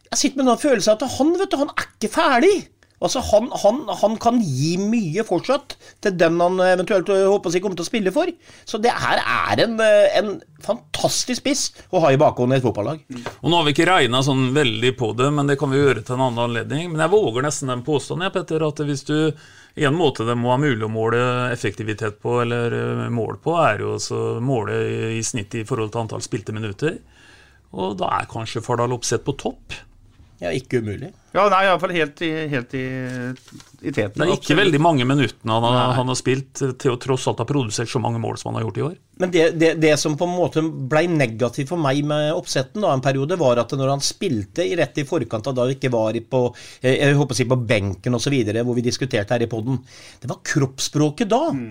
[0.10, 2.56] jeg sitter med en følelse av at han, vet du, han er ikke ferdig.
[3.04, 7.62] Altså, han, han, han kan gi mye fortsatt til den han eventuelt øh, håper si
[7.64, 8.30] kommer til å spille for.
[8.66, 10.32] Så det her er en, øh, en
[10.64, 13.04] fantastisk spiss å ha i bakhånden i et fotballag.
[13.42, 16.06] Og Nå har vi ikke regna sånn veldig på det, men det kan vi gjøre
[16.06, 16.88] til en annen anledning.
[16.94, 19.18] Men jeg våger nesten den påstanden, Petter, at hvis du
[19.76, 23.82] en måte det må ha mulig å måle effektivitet på, eller eh, mål på, er
[23.82, 27.00] jo å måle i, i snitt i forhold til antall spilte minutter.
[27.74, 29.74] Og da er kanskje Fardal Opseth på topp.
[30.42, 31.14] Ja, ikke umulig.
[31.34, 32.84] Ja, nei, iallfall helt i, helt i,
[33.82, 34.20] i teten.
[34.20, 37.42] Det er ikke veldig mange minuttene han har, han har spilt, til å tross alt
[37.42, 39.00] ha produsert så mange mål som han har gjort i år.
[39.22, 42.92] Men det, det, det som på en måte ble negativt for meg med oppsetten da,
[42.94, 45.94] en periode, var at når han spilte i rett i forkant av da vi ikke
[45.94, 46.44] var på,
[46.82, 49.82] eh, jeg håper å si på benken osv., hvor vi diskuterte her i poden,
[50.22, 51.44] det var kroppsspråket da.
[51.54, 51.68] Mm.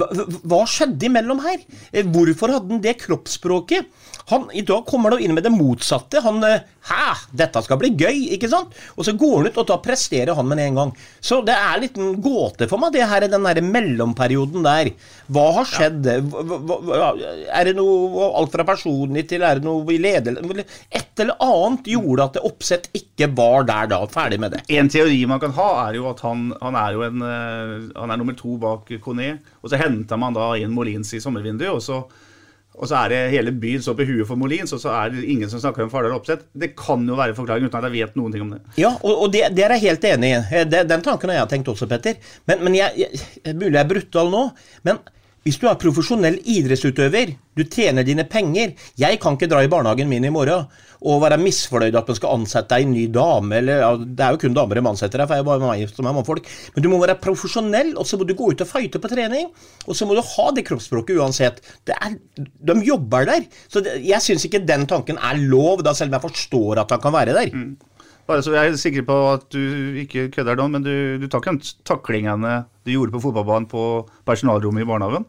[0.00, 0.10] Hva,
[0.48, 1.64] hva skjedde imellom her?
[1.92, 3.88] Eh, Hvorfor hadde han det kroppsspråket?
[4.28, 6.20] Han, I dag kommer han inn med det motsatte.
[6.24, 8.72] Han eh, Hæ, dette skal bli gøy, ikke sant?
[8.96, 10.92] Og så går han ut, og da presterer han med en gang.
[11.20, 14.90] Så det er en gåte for meg, det her, den der mellomperioden der.
[15.28, 16.06] Hva har skjedd?
[16.30, 17.10] Hva- hva- hva-
[17.58, 21.90] Er det noe alt fra personlig til er det noe i ledelse Et eller annet
[21.92, 24.00] gjorde at det oppsett ikke var der da.
[24.08, 24.62] Ferdig med det.
[24.72, 28.10] En teori man kan ha, er jo at han, han er jo en eh, Han
[28.10, 29.38] er nummer to bak Kone.
[29.62, 32.00] Og så henta man da inn Molins i sommervinduet, og så,
[32.78, 35.24] og så er det hele byen så på huet for Molins, og så er det
[35.26, 36.46] ingen som snakker om Fardal Opseth.
[36.54, 38.62] Det kan jo være forklaring uten at jeg vet noen ting om det.
[38.78, 40.40] Ja, og, og det, det er jeg helt enig i.
[40.60, 42.20] Eh, den tanken har jeg tenkt også, Petter.
[42.46, 44.44] Men, men jeg, jeg, mulig jeg er brutal nå,
[44.86, 45.02] men
[45.46, 50.10] hvis du er profesjonell idrettsutøver, du tjener dine penger Jeg kan ikke dra i barnehagen
[50.10, 50.66] min i morgen
[51.06, 54.40] og være misfornøyd at man skal ansette ei ny dame, eller ja, Det er jo
[54.42, 56.48] kun damer de ansetter her, for jeg er bare meg som er mannfolk.
[56.74, 59.52] Men du må være profesjonell, og så må du gå ut og fighte på trening.
[59.86, 61.62] Og så må du ha det kroppsspråket uansett.
[61.86, 63.46] Det er, de jobber der.
[63.70, 66.96] Så det, jeg syns ikke den tanken er lov, da selv om jeg forstår at
[66.96, 67.54] han kan være der.
[68.28, 70.92] Bare så jeg er sikker på at du ikke kødder nå, men du,
[71.22, 73.84] du tar ikke den taklingene du gjorde på fotballbanen på
[74.28, 75.24] personalrommet i barnehagen?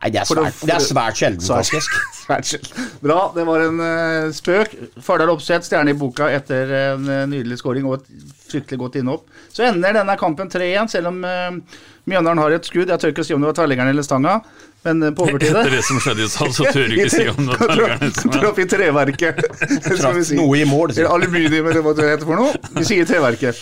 [0.00, 1.96] Nei, det er For svært, det er svært sjelden, Svært- faktisk.
[2.24, 2.84] Svært sjelden.
[3.04, 4.72] Bra, det var en uh, spøk.
[5.04, 8.06] Fardal Opseth, stjerne i boka etter en uh, nydelig scoring og et
[8.50, 9.26] fryktelig godt innhopp.
[9.52, 12.88] Så ender denne kampen 3-1, selv om uh, Mjøndalen har et skudd.
[12.88, 14.38] Jeg tør ikke si om det var tverrleggeren eller stanga,
[14.86, 17.42] men på overtid Etter det som skjedde i stad, så tør du ikke si om
[17.44, 19.42] det var tverrleggeren er- Traff i treverket.
[20.00, 20.38] skal vi si.
[20.40, 22.56] noe i mål, Eller aluminium, eller hva det heter for noe.
[22.80, 23.60] Vi sier treverket.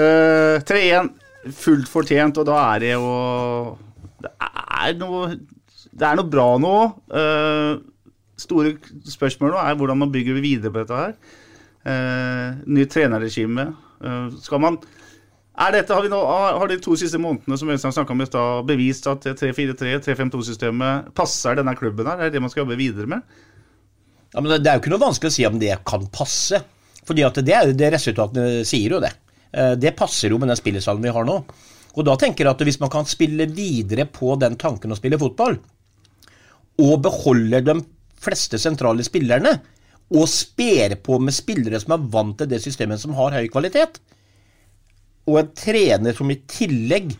[0.00, 1.12] Eh, 3-1,
[1.60, 3.04] fullt fortjent, og da er det jo
[4.24, 5.34] Det er noe
[5.94, 6.74] Det er noe bra nå.
[7.12, 7.78] Uh,
[8.40, 8.74] store
[9.06, 11.16] spørsmål nå er hvordan man bygger videre på dette her.
[11.84, 13.70] Uh, Nytt trenerregime.
[14.02, 14.80] Uh, skal man
[15.54, 18.22] er dette, har, vi nå, har har de to siste månedene som Øystein snakket om
[18.24, 22.24] i stad, bevist at 3-4-3, 3-5-2-systemet passer denne klubben her?
[22.26, 23.22] Er det man skal jobbe videre med?
[24.34, 26.58] Ja, men Det er jo ikke noe vanskelig å si om det kan passe.
[27.06, 29.12] Fordi at det, det resultatene sier jo det.
[29.54, 31.38] Eh, Det passer jo med den spillesalen vi har nå.
[31.94, 35.20] Og da tenker jeg at hvis man kan spille videre på den tanken å spille
[35.20, 35.60] fotball,
[36.82, 37.78] og beholder de
[38.24, 39.58] fleste sentrale spillerne,
[40.14, 44.00] og sper på med spillere som er vant til det systemet som har høy kvalitet,
[45.24, 47.14] og en trener som i tillegg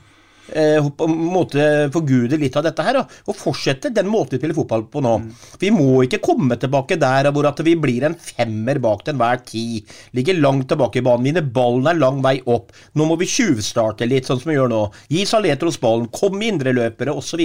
[0.52, 4.58] eh, på en måte forguder litt av dette her, og fortsetter den måten vi spiller
[4.58, 5.14] fotball på nå.
[5.62, 9.40] Vi må ikke komme tilbake der hvor at vi blir en femmer bak til enhver
[9.48, 9.96] tid.
[10.16, 12.74] Ligger langt tilbake i banen, vinner ballen er lang vei opp.
[12.92, 14.84] Nå må vi tjuvstarte litt, sånn som vi gjør nå.
[15.08, 17.40] Gi Saletros ballen, kom med indreløpere, osv.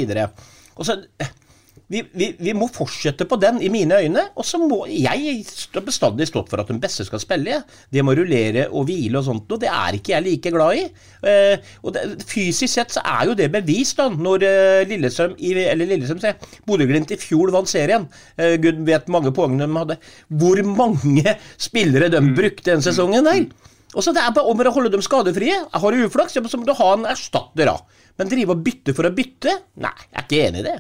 [1.88, 4.26] Vi, vi, vi må fortsette på den, i mine øyne.
[4.40, 7.56] Og så må Jeg har bestandig stått for at den beste skal spille.
[7.56, 7.64] jeg.
[7.94, 10.84] Det må rullere og hvile og sånt, og det er ikke jeg like glad i.
[11.30, 15.54] Eh, og det, Fysisk sett så er jo det bevist, da, når eh, Lillesøm i,
[15.64, 16.36] eller Lillesøm, se,
[16.68, 18.10] Bodø-Glimt i fjor vant serien.
[18.38, 20.00] Eh, Gud vet mange poeng de hadde.
[20.42, 23.48] Hvor mange spillere de brukte den sesongen der.
[23.96, 25.56] Og så Det er bare om å holde dem skadefrie.
[25.74, 27.80] Har du uflaks, så må du ha en erstatter, da.
[28.20, 29.56] Men drive og bytte for å bytte?
[29.82, 30.78] Nei, jeg er ikke enig i det.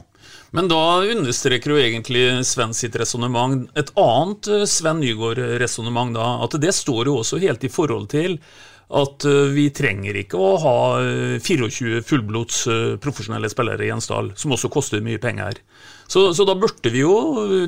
[0.56, 6.32] Men da understreker jo egentlig Sven sitt resonnement et annet eh, Sven Nygaard-resonnement, da.
[6.46, 8.40] At det står jo også helt i forhold til
[8.90, 14.02] at eh, vi trenger ikke å ha eh, 24 fullblods eh, profesjonelle spillere i en
[14.02, 15.62] som også koster mye penger.
[16.10, 17.14] Så, så da burde vi jo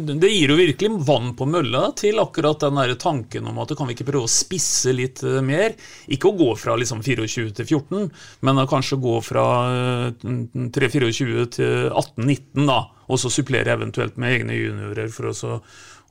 [0.01, 3.89] Det gir jo virkelig vann på mølla til akkurat den der tanken om at kan
[3.89, 5.75] vi ikke prøve å spisse litt eh, mer?
[6.09, 8.09] Ikke å gå fra liksom 24 til 14,
[8.47, 10.33] men kanskje gå fra eh,
[10.73, 12.81] 3-24 til 18-19, da.
[13.11, 15.55] Og så supplere eventuelt med egne juniorer for å så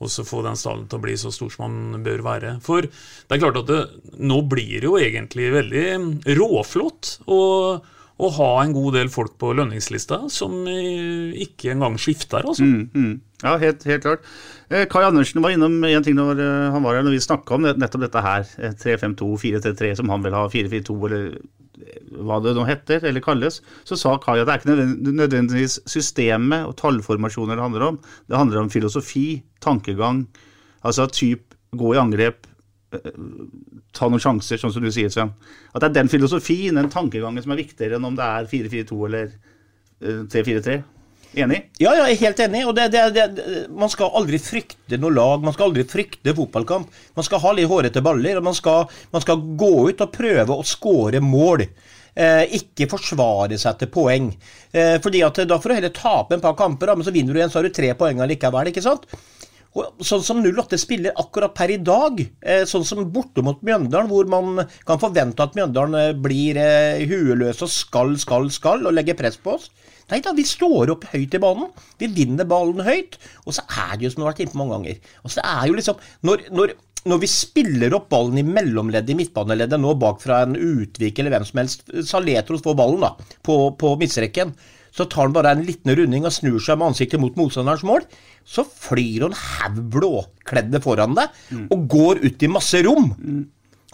[0.00, 2.54] også få den stallen til å bli så stor som den bør være.
[2.64, 3.80] For det er klart at det,
[4.16, 5.84] nå blir det jo egentlig veldig
[6.38, 7.40] råflott å,
[8.20, 12.66] å ha en god del folk på lønningslista som eh, ikke engang skifter, altså.
[12.66, 13.14] Mm, mm.
[13.40, 14.26] Ja, helt, helt klart.
[14.68, 17.56] Eh, Kai Andersen var innom en ting når eh, han var her, når vi snakka
[17.56, 18.44] om nettopp dette her.
[18.60, 20.44] eh, 3-5-2, 4-3-3, som han vil ha.
[20.52, 21.40] 4-4-2, eller
[22.20, 23.60] hva det nå heter, eller kalles.
[23.88, 28.00] Så sa Kai at det er ikke nødvendigvis systemet og tallformasjoner det handler om.
[28.28, 30.26] Det handler om filosofi, tankegang.
[30.84, 32.49] Altså typ gå i angrep,
[32.90, 35.32] ta noen sjanser, sånn som du sier, Sven.
[35.72, 38.98] At det er den filosofien, den tankegangen, som er viktigere enn om det er 4-4-2
[39.08, 40.80] eller eh, 3-4-3.
[41.38, 41.60] Enig?
[41.78, 42.64] Ja, ja, jeg er helt enig.
[42.66, 46.90] og det, det, det, Man skal aldri frykte noe lag, man skal aldri frykte fotballkamp.
[47.14, 50.56] Man skal ha litt hårete baller, og man skal, man skal gå ut og prøve
[50.56, 51.68] å skåre mål.
[52.18, 54.32] Eh, ikke forsvare seg til poeng.
[54.74, 57.32] Eh, fordi at Da får du heller tape en par kamper, da, men så vinner
[57.32, 58.72] du igjen, så har du tre poeng likevel.
[58.72, 59.06] ikke sant?
[59.78, 64.10] Og sånn som 08 spiller akkurat per i dag, eh, sånn som borte mot Mjøndalen,
[64.10, 68.96] hvor man kan forvente at Mjøndalen eh, blir eh, hueløs og skal, skal, skal, og
[68.96, 69.70] legger press på oss.
[70.10, 71.70] Nei da, vi står opp høyt i banen.
[72.02, 73.14] Vi vinner ballen høyt.
[73.46, 75.10] Og så er det jo som vi har vært inne på mange ganger.
[75.22, 76.74] og så er jo liksom, når, når,
[77.06, 81.36] når vi spiller opp ballen i mellomleddet i midtbaneleddet nå bak fra en Utvik eller
[81.36, 83.14] hvem som helst, Saletros får ballen da,
[83.46, 84.50] på, på midtstreken,
[84.94, 88.04] så tar han bare en liten runding og snur seg med ansiktet mot motstanderens mål.
[88.46, 93.12] Så flyr han haug blåkledde foran deg og går ut i masse rom.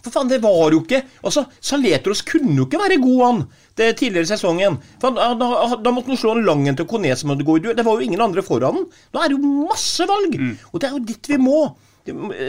[0.07, 3.40] For faen, det var jo ikke Altså, Saletros kunne jo ikke være god, han,
[3.78, 4.78] det tidligere sesongen.
[5.03, 5.49] Han, da,
[5.82, 7.76] da måtte han slå en lang en til Kone som hadde gått i duell.
[7.78, 8.86] Det var jo ingen andre foran han.
[8.86, 10.38] Nå er det jo masse valg!
[10.70, 11.59] Og det er jo dit vi må.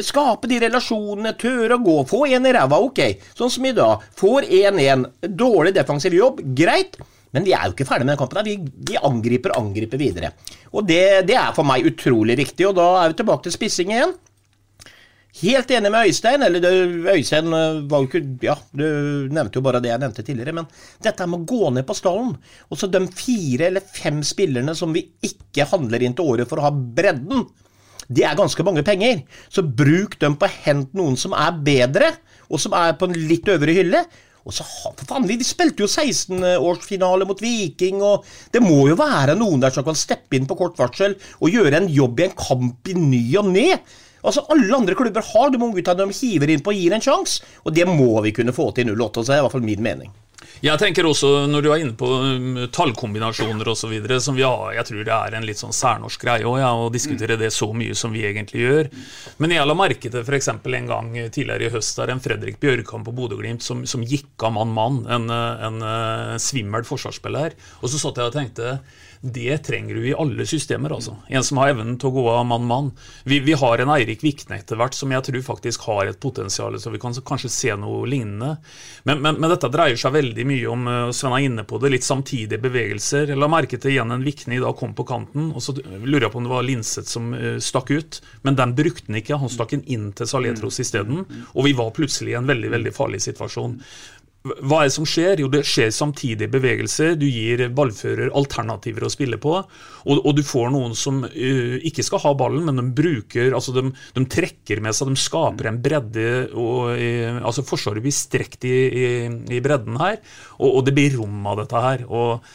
[0.06, 1.98] Skape de relasjonene, tørre å gå.
[2.12, 3.02] Få en i ræva, ok.
[3.38, 4.06] Sånn som i dag.
[4.20, 5.08] Får 1-1.
[5.34, 7.00] Dårlig defensiv jobb, greit.
[7.36, 8.48] Men vi er jo ikke ferdig med den kampen.
[8.48, 8.56] Vi,
[8.92, 10.32] vi angriper angriper videre.
[10.72, 12.70] Og det, det er for meg utrolig viktig.
[12.70, 14.16] Og da er vi tilbake til spissing igjen.
[15.38, 16.42] Helt enig med Øystein.
[16.42, 16.66] eller
[17.14, 20.56] Øystein eh, var jo ikke Ja, du nevnte jo bare det jeg nevnte tidligere.
[20.56, 20.70] Men
[21.04, 22.34] dette med å gå ned på stallen.
[22.72, 26.62] Og så de fire eller fem spillerne som vi ikke handler inn til året for
[26.62, 27.46] å ha bredden.
[28.08, 29.22] Det er ganske mange penger.
[29.52, 32.14] Så bruk dem på å hente noen som er bedre,
[32.48, 34.06] og som er på en litt øvre hylle.
[34.48, 39.36] Og så, for faen, Vi spilte jo 16-årsfinale mot Viking, og det må jo være
[39.36, 42.38] noen der som kan steppe inn på kort varsel og gjøre en jobb i en
[42.38, 43.70] kamp i ny og ne.
[44.24, 47.04] Altså, Alle andre klubber har de unge gutta de hiver inn på og gir en
[47.04, 49.24] sjanse, og det må vi kunne få til i 08.
[49.24, 50.16] Så det er i hvert fall min mening.
[50.64, 53.94] Jeg tenker også, når du er inne på um, tallkombinasjoner osv.,
[54.24, 56.90] som vi har Jeg tror det er en litt sånn særnorsk greie òg, ja, å
[56.94, 58.90] diskutere det så mye som vi egentlig gjør.
[59.38, 60.50] Men jeg la merke til f.eks.
[60.50, 64.56] en gang tidligere i høst der en Fredrik Bjørkan på Bodø-Glimt som, som, gikk av
[64.58, 67.58] mann-mann, en, en, en svimmel forsvarsspiller.
[67.84, 68.80] Og så satt jeg og tenkte
[69.22, 70.94] det trenger du i alle systemer.
[70.94, 71.16] altså.
[71.28, 72.92] En som har evnen til å gå av mann-mann.
[73.26, 76.78] Vi, vi, har en Eirik Vikne etter hvert som jeg tror faktisk har et potensial,
[76.80, 78.56] så vi kan kanskje se noe lignende.
[79.10, 81.92] Men, men, men dette dreier seg veldig mye om uh, Sven er inne på det,
[81.94, 83.34] litt samtidige bevegelser.
[83.34, 86.28] Jeg la merke til igjen en Vikne i dag kom på kanten, og så lurer
[86.28, 88.22] jeg på om det var Linseth som uh, stakk ut.
[88.48, 91.26] Men den brukte han ikke, han stakk den inn til Saletros isteden.
[91.54, 93.78] Og vi var plutselig i en veldig, veldig farlig situasjon.
[94.62, 95.42] Hva er det som skjer?
[95.44, 97.16] Jo, det skjer samtidig bevegelser.
[97.20, 99.56] Du gir ballfører alternativer å spille på.
[100.08, 103.76] Og, og du får noen som uh, ikke skal ha ballen, men de bruker altså
[103.76, 106.30] de, de trekker med seg, de skaper en bredde.
[106.54, 109.12] Og, uh, altså Forsvaret blir strekt i, i,
[109.58, 110.22] i bredden her,
[110.58, 112.08] og, og, det blir rom av dette her.
[112.08, 112.48] og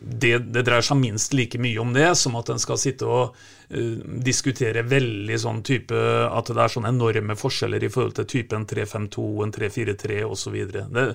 [0.00, 3.34] det, det, dreier seg minst like mye om det som at en skal sitte og
[3.34, 8.66] uh, diskutere veldig sånn type At det er sånne enorme forskjeller i forhold til typen
[8.68, 10.56] 3-5-2, en 3-4-3 osv.
[10.70, 11.06] Det,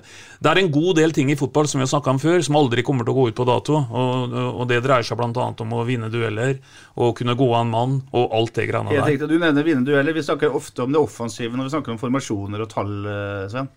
[0.42, 2.58] det er en god del ting i fotball som vi har snakka om før, som
[2.60, 3.78] aldri kommer til å gå ut på dato.
[3.80, 5.48] Og, og det dreier seg bl.a.
[5.64, 6.58] om å vinne dueller
[7.00, 9.00] og kunne gå av en mann og alt det greiene der.
[9.00, 10.16] Jeg tenkte, Du nevner vinne dueller.
[10.16, 13.72] Vi snakker ofte om det offensive når vi snakker om formasjoner og tall, eh, Sven.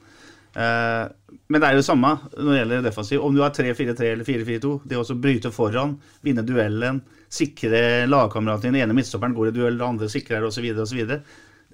[0.56, 1.06] Eh,
[1.52, 3.24] men det er jo det samme når det gjelder defensiv.
[3.26, 7.02] Om du har 3-4-3 eller 4-4-2, det å bryte foran, vinne duellen,
[7.32, 10.70] sikre lagkameraten din, den ene midtstopperen går i duell, den andre sikrer osv.
[10.86, 11.04] osv.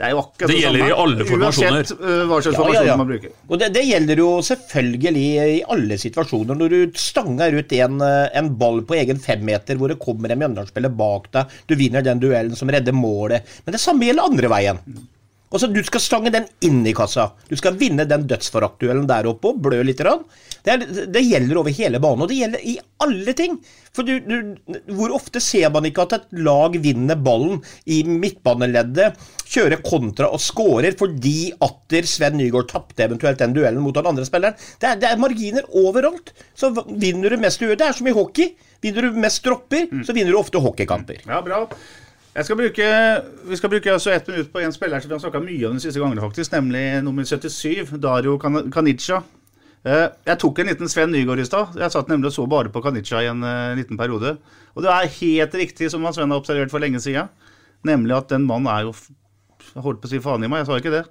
[0.02, 1.76] Det er jo akkurat det, det gjelder i alle formasjoner.
[1.78, 2.98] Uansett uh, hva slags ja, ja, ja.
[2.98, 3.34] man bruker.
[3.52, 6.58] Og det, det, gjelder jo selvfølgelig i alle situasjoner.
[6.58, 10.42] Når du stanger ut en, eh, en ball på egen femmeter hvor det kommer en
[10.42, 13.46] Mjøndalen-spiller bak deg, du vinner den duellen som redder målet.
[13.66, 14.82] Men det samme gjelder andre veien.
[15.52, 17.32] Altså, Du skal stange den inn i kassa.
[17.50, 20.00] Du skal vinne den dødsforaktduellen der oppe og blø litt.
[20.02, 23.58] Det, er, det, gjelder over hele banen, og det gjelder i alle ting.
[23.92, 29.20] For du, du, Hvor ofte ser man ikke at et lag vinner ballen i midtbaneleddet,
[29.52, 34.28] kjører kontra og scorer fordi atter Sven Nygaard tapte eventuelt den duellen mot den andre
[34.28, 34.56] spilleren?
[34.80, 36.32] Det er, det er marginer overalt.
[36.56, 37.82] Så vinner du mest du gjør.
[37.82, 38.54] Det er som i hockey.
[38.82, 41.20] Vinner du mest dropper, så vinner du ofte hockeykamper.
[41.28, 41.66] Ja, bra.
[42.32, 42.86] Skal bruke,
[43.44, 45.76] vi skal bruke altså ett minutt på en spiller som vi har snakka mye om
[45.76, 49.18] de siste gangene, faktisk, nemlig nummer 77, Dario Kanica.
[49.84, 51.76] Eh, jeg tok en liten Sven Nygaard i stad.
[51.76, 54.38] Jeg satt nemlig og så bare på Kanica i en uh, liten periode.
[54.78, 57.28] Og det er helt riktig, som Sven har observert for lenge siden,
[57.84, 58.96] nemlig at den mannen er jo
[59.76, 61.04] Jeg holdt på å si faen i meg, jeg sa ikke det.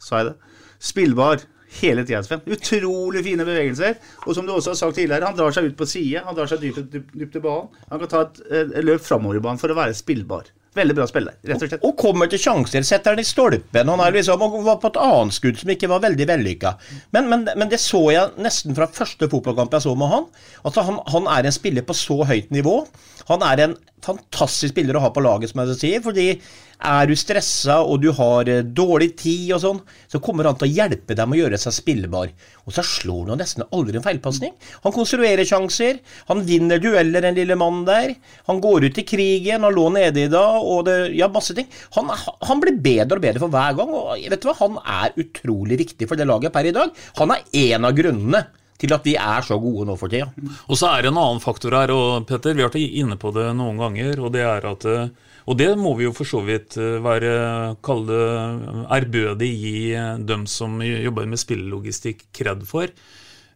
[0.00, 0.60] Sa jeg det?
[0.78, 1.40] Spillbar
[1.80, 2.44] hele tida, Sven.
[2.48, 3.98] Utrolig fine bevegelser.
[4.26, 6.50] Og som du også har sagt tidligere, han drar seg ut på side, han drar
[6.50, 7.82] seg dypt, dypt, dypt i banen.
[7.92, 10.52] Han kan ta et, et løp framover i banen for å være spillbar.
[10.78, 11.82] Veldig bra spiller, rett og slett.
[11.82, 13.90] Og, og kommer til sjanser, setter den i stolpen.
[13.90, 16.74] Han er liksom, og var på et annet skudd som ikke var veldig vellykka.
[17.16, 20.30] Men, men, men, det så jeg nesten fra første fotballkamp jeg så med han.
[20.62, 22.80] Altså han, han er en spiller på så høyt nivå.
[23.28, 26.02] Han er en fantastisk spiller å ha på laget, som jeg sier.
[26.04, 26.30] fordi
[26.78, 30.68] er du stressa og du har eh, dårlig tid og sånn, så kommer han til
[30.68, 32.30] å hjelpe dem å gjøre seg spillbar.
[32.68, 34.52] Og så slår han nesten aldri en feilpasning.
[34.84, 38.12] Han konstruerer sjanser, han vinner dueller, den lille mannen der.
[38.50, 41.70] Han går ut i krigen, han lå nede i dag, og det, ja, masse ting.
[41.96, 45.16] Han, han, blir bedre og bedre for hver gang, og vet du hva, han er
[45.24, 46.92] utrolig viktig for det laget per i dag.
[47.22, 48.44] Han er en av grunnene
[48.78, 50.28] til at vi er så gode nå for tida.
[50.68, 53.32] Og så er det en annen faktor her, og Petter, vi har vært inne på
[53.34, 55.08] det noen ganger, og det er at uh,
[55.48, 58.18] og det må vi jo for så vidt eh, være kalle
[58.92, 62.92] ærbødig gi eh, dem som jobber med spillelogistikk, kred for.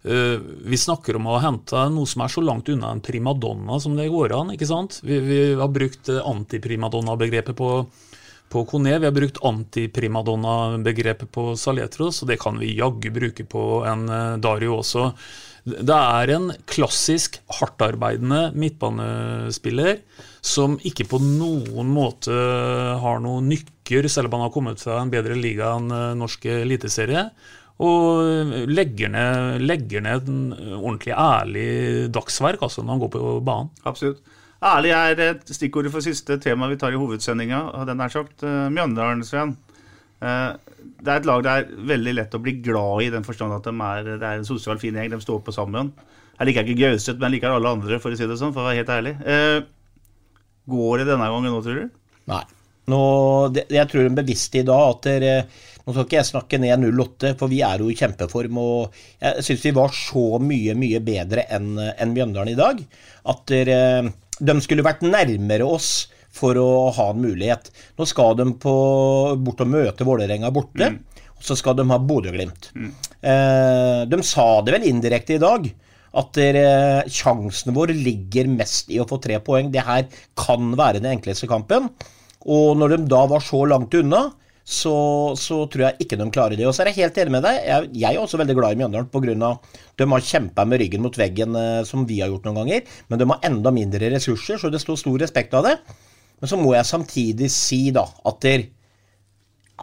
[0.03, 3.99] Eh, vi snakker om å hente noe som er så langt unna en primadonna som
[3.99, 4.55] det går an.
[4.57, 5.03] ikke sant?
[5.05, 7.71] Vi, vi har brukt antiprimadonna-begrepet på,
[8.49, 8.97] på Kone.
[8.97, 14.09] Vi har brukt antiprimadonna-begrepet på Saletros, og det kan vi jaggu bruke på en
[14.41, 15.11] Dario også.
[15.63, 20.01] Det er en klassisk hardtarbeidende midtbanespiller
[20.43, 22.35] som ikke på noen måte
[23.03, 26.49] har noen nykker, selv om han har kommet fra en bedre liga enn eh, norsk
[26.51, 27.29] eliteserie.
[27.83, 30.43] Og legger ned, legger ned en
[30.77, 31.69] ordentlig ærlig
[32.15, 33.71] dagsverk altså når han går på banen.
[33.89, 34.23] Absolutt.
[34.63, 37.65] Ærlig er et stikkordet for siste tema vi tar i hovedsendinga.
[37.89, 39.57] Den er sagt eh, Mjøndalen, Sven.
[40.23, 43.27] Eh, det er et lag det er veldig lett å bli glad i, i den
[43.27, 45.11] forstand at de er, det er en sosial fin gjeng.
[45.15, 45.93] De står på sammen.
[46.39, 48.65] Jeg liker ikke Gauseth, men jeg liker alle andre, for å si det sånn, for
[48.65, 49.15] å være helt ærlig.
[49.27, 49.59] Eh,
[50.73, 52.01] går det denne gangen nå, tror du?
[52.33, 52.43] Nei.
[52.91, 53.03] Nå,
[53.55, 55.37] det, jeg tror de er bevisst i dag at dere,
[55.83, 58.59] Nå skal ikke jeg snakke ned 08, for vi er jo i kjempeform.
[58.63, 62.79] og Jeg syns vi var så mye, mye bedre enn en Mjøndalen i dag.
[63.33, 63.81] At dere,
[64.39, 65.89] de skulle vært nærmere oss
[66.33, 67.71] for å ha en mulighet.
[67.99, 68.75] Nå skal de på,
[69.45, 70.93] bort og møte Vålerenga borte.
[70.95, 71.29] Mm.
[71.37, 72.71] Og så skal de ha Bodø-Glimt.
[72.79, 72.91] Mm.
[73.21, 75.67] Eh, de sa det vel indirekte i dag
[76.13, 76.65] at dere,
[77.09, 79.71] sjansen vår ligger mest i å få tre poeng.
[79.73, 80.07] Det her
[80.39, 81.89] kan være den enkleste kampen.
[82.43, 84.27] Og når de da var så langt unna,
[84.63, 84.95] så,
[85.39, 86.67] så, tror jeg ikke de klarer det.
[86.69, 87.59] Og så er jeg helt enig med deg.
[87.67, 89.51] Jeg, jeg er også veldig glad i Mjøndalen pga.
[89.99, 92.95] de har kjempa med ryggen mot veggen, eh, som vi har gjort noen ganger.
[93.09, 95.77] Men de har enda mindre ressurser, så det står stor respekt av det.
[96.43, 98.65] Men så må jeg samtidig si da at der,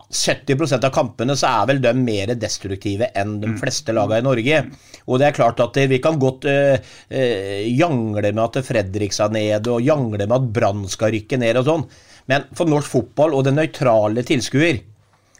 [0.10, 3.58] 70% av kampene så er vel de mer destruktive enn de mm.
[3.62, 4.62] fleste lagene i Norge.
[5.06, 6.78] Og det er klart at vi kan godt øh,
[7.10, 11.62] øh, jangle med at Fredrikstad er nede, og jangle med at Brann skal rykke ned
[11.62, 11.86] og sånn.
[12.30, 14.82] Men for norsk fotball og den nøytrale tilskuer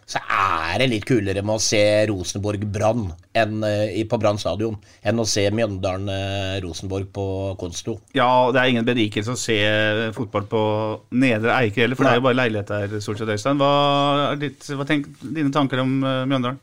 [0.10, 5.26] så er det litt kulere med å se Rosenborg-Brann uh, på Brann stadion enn å
[5.30, 7.26] se Mjøndalen-Rosenborg på
[7.62, 8.00] Konsto.
[8.18, 9.60] Ja, det er ingen berikelse å se
[10.18, 10.64] fotball på
[11.14, 12.16] Nedre Eiker heller, for Nei.
[12.16, 13.62] det er jo bare leilighet der, stort sett, Øystein.
[13.62, 13.76] Hva
[14.32, 16.58] er ditt, hva tenk, dine tanker om uh, Mjøndalen?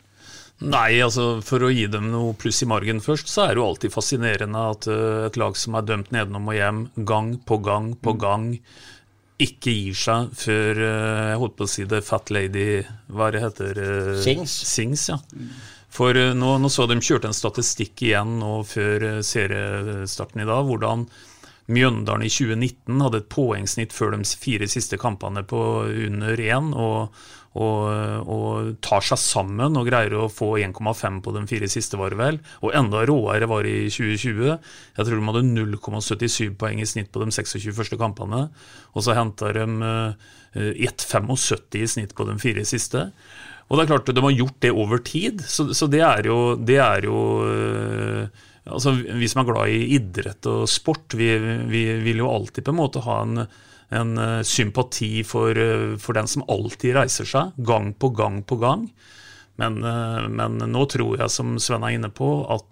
[0.66, 3.66] Nei, altså for å gi dem noe pluss i margen først, så er det jo
[3.68, 7.90] alltid fascinerende at uh, et lag som er dømt nedenom og hjem gang på gang
[8.00, 8.20] på mm.
[8.22, 8.46] gang,
[9.42, 12.80] ikke gir seg før eh, jeg holdt på å si det Fat Lady
[13.12, 14.54] Hva det heter uh, Sings.
[14.64, 15.18] Sings ja.
[15.92, 20.64] For uh, nå, nå, så de kjørte en statistikk igjen nå før seriestarten i dag,
[20.68, 21.04] hvordan
[21.66, 25.60] Mjøndalen i 2019 hadde et poengsnitt før de fire siste kampene på
[26.06, 26.68] under én.
[26.70, 27.16] Og,
[27.56, 32.12] og, og, tar seg sammen og greier å få 1,5 på de fire siste, var
[32.12, 32.38] det vel.
[32.60, 34.56] Og enda råere var i 2020.
[34.98, 38.48] Jeg tror de hadde 0,77 poeng i snitt på de 26 første kampene.
[38.92, 43.08] Og så henta de 1,75 eh, i snitt på de fire siste.
[43.66, 46.54] Og det er klart, De har gjort det over tid, så, så det er jo,
[46.60, 51.32] det er jo eh, altså Vi som er glad i idrett og sport, vi,
[51.70, 53.46] vi vil jo alltid på en måte ha en
[53.88, 58.58] en uh, sympati for, uh, for, den som alltid reiser seg, gang på gang på
[58.62, 58.86] gang.
[59.60, 62.64] Men, uh, men nå tror jeg, som Sven er inne på, at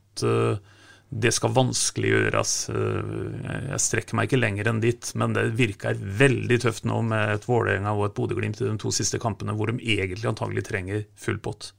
[1.15, 2.53] det skal vanskeliggjøres.
[2.71, 7.49] Jeg strekker meg ikke lenger enn dit, men det virker veldig tøft nå med et
[7.51, 11.43] Vålerenga og et Bodø-Glimt i de to siste kampene, hvor de egentlig antagelig trenger full
[11.43, 11.73] pott.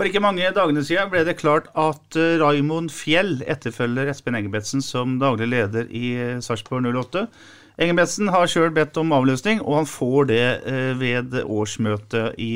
[0.00, 4.80] For ikke mange dagene siden ble det klart at uh, Raimond Fjell etterfølger Espen Engebretsen
[4.80, 7.26] som daglig leder i uh, Sarpsborg 08.
[7.84, 12.48] Engebretsen har sjøl bedt om avløsning, og han får det uh, ved årsmøtet i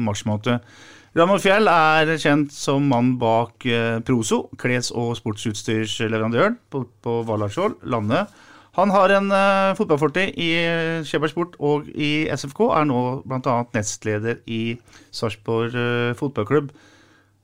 [0.00, 0.64] mars måned.
[1.12, 3.68] Raimond Fjell er kjent som mann bak
[4.08, 7.18] Proso, kles- og sportsutstyrsleverandøren på, på
[7.84, 8.32] landet.
[8.78, 10.48] Han har en uh, fotballfortid i
[11.04, 12.64] Skjeberg og i SFK.
[12.72, 13.58] Er nå bl.a.
[13.76, 14.78] nestleder i
[15.12, 16.70] Sarpsborg uh, fotballklubb.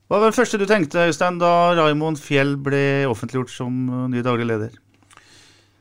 [0.09, 3.75] Hva var det første du tenkte Øystein, da Raimond Fjell ble offentliggjort som
[4.09, 4.73] ny daglig leder?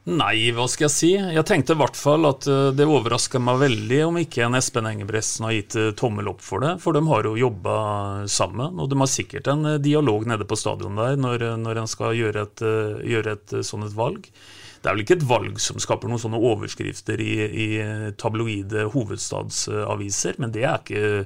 [0.09, 1.11] Nei, hva skal jeg si?
[1.17, 2.45] Jeg tenkte i hvert fall at
[2.77, 6.75] det overraska meg veldig om ikke en Espen Engebretsen har gitt tommel opp for det.
[6.85, 7.75] For de har jo jobba
[8.29, 12.17] sammen, og de har sikkert en dialog nede på stadion der når, når en skal
[12.17, 12.65] gjøre et,
[13.17, 14.29] gjøre et sånt et valg.
[14.79, 17.69] Det er vel ikke et valg som skaper noen sånne overskrifter i, i
[18.21, 21.25] tabloide hovedstadsaviser, men det er, ikke,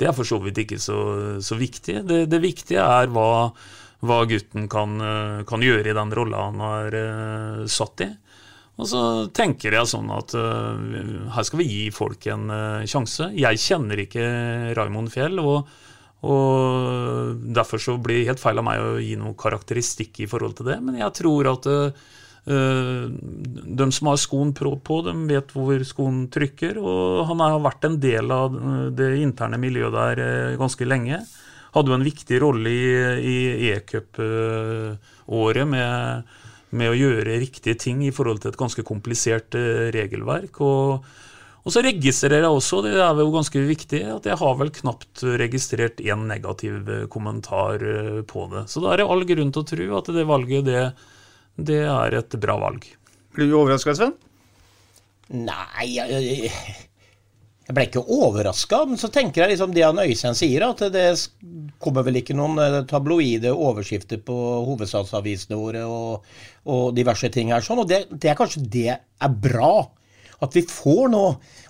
[0.00, 0.98] det er for så vidt ikke så,
[1.44, 2.00] så viktig.
[2.08, 3.52] Det, det, viktige er hva,
[4.04, 4.96] hva gutten kan,
[5.48, 8.10] kan, gjøre i den rolla han er uh, satt i.
[8.74, 9.00] Og så
[9.36, 13.30] tenker jeg sånn at uh, her skal vi gi folk en uh, sjanse.
[13.36, 14.28] Jeg kjenner ikke
[14.78, 15.40] Raymond Fjell.
[15.44, 15.80] og
[16.24, 20.54] og Derfor så blir det helt feil av meg å gi noen karakteristikk i forhold
[20.56, 20.78] til det.
[20.80, 26.28] Men jeg tror at uh, Eh, de som har skoen på, de vet hvor skoen
[26.28, 26.78] trykker.
[26.78, 31.22] Og han har vært en del av eh, det interne miljøet der eh, ganske lenge.
[31.74, 32.70] Hadde jo en viktig rolle
[33.18, 33.38] i
[33.72, 36.34] e-cup-året med,
[36.70, 39.56] med, å gjøre riktige ting i forhold til et ganske komplisert
[39.94, 40.60] regelverk.
[40.60, 41.14] og
[41.64, 45.22] og så registrerer jeg også, det er jo ganske viktig, at jeg har vel knapt
[45.40, 47.80] registrert én negativ kommentar
[48.28, 48.66] på det.
[48.68, 50.82] Så da er det all grunn til å tro at det valget det
[51.56, 52.86] det er et bra valg.
[53.34, 54.14] Blir du overraska, Sven?
[55.34, 56.50] Nei, jeg,
[57.64, 58.82] jeg ble ikke overraska.
[58.90, 61.06] Men så tenker jeg liksom det han Øystein sier, at det
[61.82, 64.36] kommer vel ikke noen eh, tabloide overskrifter på
[64.68, 66.26] hovedstadsavisene våre og,
[66.68, 67.82] og, diverse ting her sånn.
[67.84, 69.76] Og det, det er kanskje det er bra.
[70.42, 71.22] At vi får nå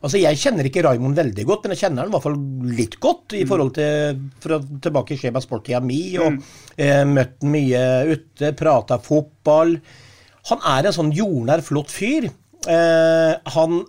[0.05, 2.39] Altså Jeg kjenner ikke Raymond veldig godt, men jeg kjenner han i hvert fall
[2.77, 6.01] litt godt i forhold til fra tilbake i Skjema Sport-tida mi.
[6.21, 6.37] og
[6.77, 9.79] eh, Møtt han mye ute, prata fotball.
[10.51, 12.29] Han er en sånn jordnær, flott fyr.
[12.29, 13.81] Eh, han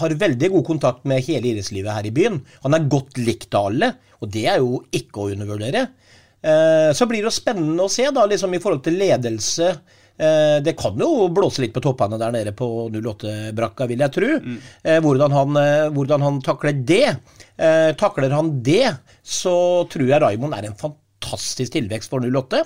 [0.00, 2.40] har veldig god kontakt med hele idrettslivet her i byen.
[2.64, 3.92] Han er godt likt av alle,
[4.24, 5.84] og det er jo ikke å undervurdere.
[6.44, 9.70] Eh, så blir det jo spennende å se, da, liksom i forhold til ledelse.
[10.14, 14.30] Eh, det kan jo blåse litt på toppene der nede på 08-brakka, vil jeg tro.
[14.38, 14.60] Mm.
[15.06, 17.16] Hvordan, han, eh, hvordan han takler det.
[18.00, 19.56] Takler han det, så
[19.86, 22.64] tror jeg Raymond er en fantastisk tilvekst for 08.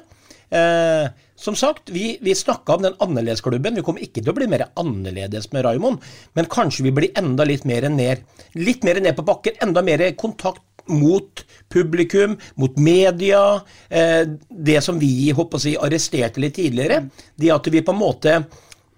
[0.50, 3.76] Eh, som sagt, vi, vi snakka om den annerledesklubben.
[3.78, 6.02] Vi kommer ikke til å bli mer annerledes med Raymond,
[6.34, 8.24] men kanskje vi blir enda litt mer ned,
[8.58, 9.60] litt mer ned på bakken.
[9.62, 13.60] Enda mer kontakt mot publikum, mot media.
[13.88, 17.04] Eh, det som vi håper å si, arresterte litt tidligere.
[17.36, 18.38] Det at vi på en måte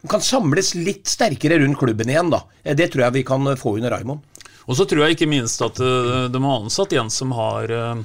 [0.08, 2.30] kan samles litt sterkere rundt klubben igjen.
[2.30, 2.44] da.
[2.64, 4.20] Eh, Det tror jeg vi kan få under Raymond.
[4.66, 8.02] Og så tror jeg ikke minst at eh, de har ansatt en som har eh,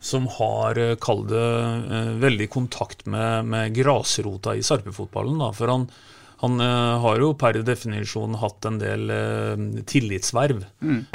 [0.00, 1.48] som har, eh, kall det,
[1.90, 5.38] eh, veldig kontakt med, med grasrota i sarpefotballen.
[5.42, 5.52] Da.
[5.52, 5.88] For han,
[6.40, 10.62] han eh, har jo per definisjon hatt en del eh, tillitsverv.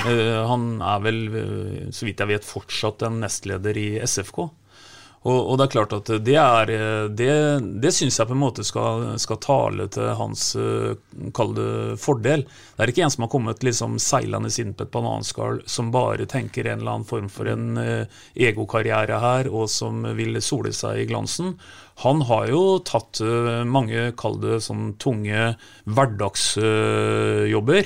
[0.03, 1.21] Eh, han er vel,
[1.95, 4.49] så vidt jeg vet, fortsatt en nestleder i SFK.
[5.23, 7.33] Og, og det er klart at det er eh, Det,
[7.79, 12.43] det syns jeg på en måte skal, skal tale til hans kalde kall det fordel.
[12.75, 16.25] Det er ikke en som har kommet liksom seilende inn på et bananskall, som bare
[16.29, 18.05] tenker en eller annen form for en eh,
[18.35, 21.59] egokarriere her, og som vil sole seg i glansen.
[22.03, 25.55] Han har jo tatt eh, mange, kall det sånn tunge
[25.85, 27.83] hverdagsjobber.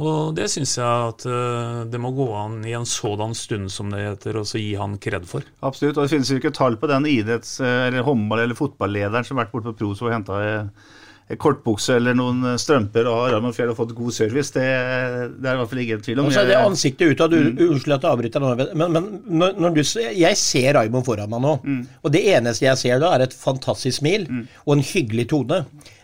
[0.00, 3.90] Og det syns jeg at eh, det må gå an i en sådan stund som
[3.92, 5.44] det heter, og så gi han kred for.
[5.66, 5.98] Absolutt.
[6.00, 9.44] Og det finnes jo ikke tall på den idretts- eller håndball- eller fotballederen som har
[9.46, 10.40] vært borte på Pros og henta
[11.38, 14.50] kortbukse eller noen strømper og har Raymond Fjell og fått god service.
[14.56, 14.64] Det,
[15.36, 16.26] det er i hvert fall ingen tvil om.
[16.26, 19.06] Altså, det Jeg- ansiktet utad, unnskyld at jeg avbryter, nå, men, men
[19.38, 19.80] når, når du,
[20.24, 21.52] jeg ser Raymond foran meg nå,
[22.02, 24.26] og det eneste jeg ser da, er et fantastisk smil
[24.66, 25.60] og en hyggelig tone.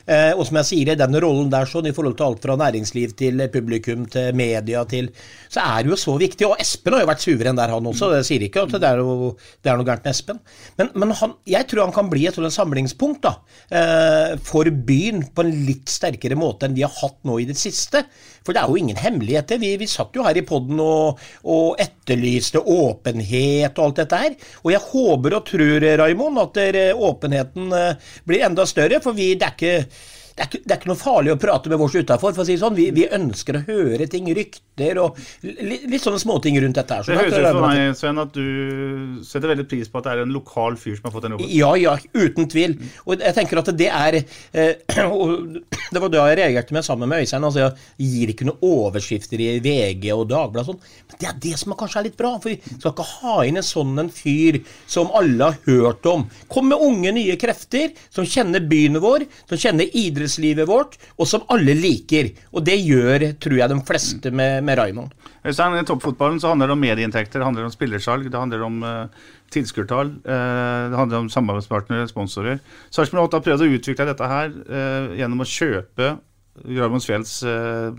[0.07, 2.55] Eh, og som jeg sier, i den rollen der sånn, i forhold til alt fra
[2.61, 5.11] næringsliv til publikum til media til
[5.51, 6.47] Så er det jo så viktig.
[6.47, 8.13] Og Espen har jo vært suveren der, han også.
[8.21, 9.33] Jeg sier ikke at det er noe,
[9.63, 10.41] det er noe gærent med Espen.
[10.79, 13.35] Men, men han, jeg tror han kan bli et samlingspunkt da,
[13.75, 17.59] eh, for byen på en litt sterkere måte enn vi har hatt nå i det
[17.59, 18.05] siste.
[18.47, 19.59] For det er jo ingen hemmeligheter.
[19.59, 24.37] Vi, vi satt jo her i poden og, og etterlyste åpenhet og alt dette her.
[24.63, 26.61] Og jeg håper og tror, Raimond, at
[26.95, 29.01] åpenheten eh, blir enda større.
[29.03, 29.96] For vi, det, er ikke,
[30.37, 32.45] det, er ikke, det er ikke noe farlig å prate med oss utafor, for å
[32.45, 32.75] si sånn.
[32.77, 37.07] Vi, vi ønsker å høre ting, rykter og litt, litt sånne småting rundt dette her.
[37.07, 40.13] Så Det høres ut for meg, Sven, at du setter veldig pris på at det
[40.13, 41.55] er en lokal fyr som har fått den jobben.
[41.57, 42.77] Ja, ja, uten tvil.
[43.07, 47.09] Og jeg tenker at det er eh, og Det var da jeg reagerte med sammen
[47.09, 47.49] med Øystein.
[47.49, 51.01] Altså, jeg gir ikke noen overskrifter i VG og Dagbladet og sånn.
[51.09, 52.35] Men det er det som kanskje er litt bra.
[52.45, 56.29] For vi skal ikke ha inn en sånn en fyr som alle har hørt om.
[56.53, 59.89] Kom med unge, nye krefter som kjenner byen vår, som kjenner
[60.27, 62.33] idrettslivet vårt, og som alle liker.
[62.53, 65.15] Og det gjør, tror jeg, de fleste med, med Raymond.
[65.47, 68.83] Øystein, I toppfotballen så handler det om medieinntekter, det handler om spillersalg, det handler om
[68.83, 69.07] uh,
[69.55, 72.59] tilskuertall, uh, det handler om samarbeidspartnere, sponsorer.
[72.91, 76.17] Sarpsborg 8 har prøvd å utvikle dette her uh, gjennom å kjøpe
[76.65, 77.91] Raymond Fjells eh,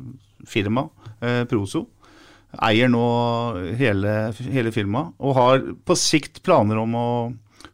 [0.50, 0.88] firma,
[1.22, 1.86] uh, Proso.
[2.64, 3.04] Eier nå
[3.78, 4.14] hele,
[4.50, 7.10] hele firmaet, og har på sikt planer om å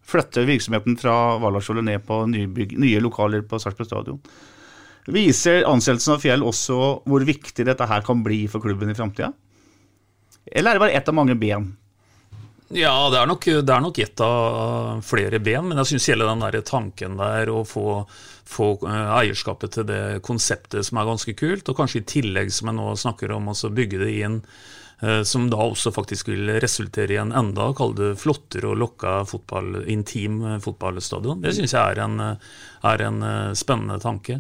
[0.08, 4.20] flytte virksomheten fra Vallarskjoldet ned på nybygg, nye lokaler på Sarpsborg stadion.
[5.12, 6.80] Viser ansettelsen av Fjell også
[7.10, 9.34] hvor viktig dette her kan bli for klubben i framtida?
[10.46, 11.72] Eller er det bare ett av mange ben?
[12.74, 16.42] Ja, det er nok, det nok ett av flere ben, men jeg syns hele den
[16.42, 18.00] der tanken der å få,
[18.50, 22.72] få eh, eierskapet til det konseptet som er ganske kult, og kanskje i tillegg, som
[22.72, 24.40] jeg nå snakker om, også bygge det inn
[25.28, 29.82] som da også faktisk vil resultere i en enda kall det flottere og lokka fotball,
[29.92, 31.42] intim eh, fotballstadion.
[31.44, 32.54] Det syns jeg er en, eh,
[32.88, 34.40] er en eh, spennende tanke.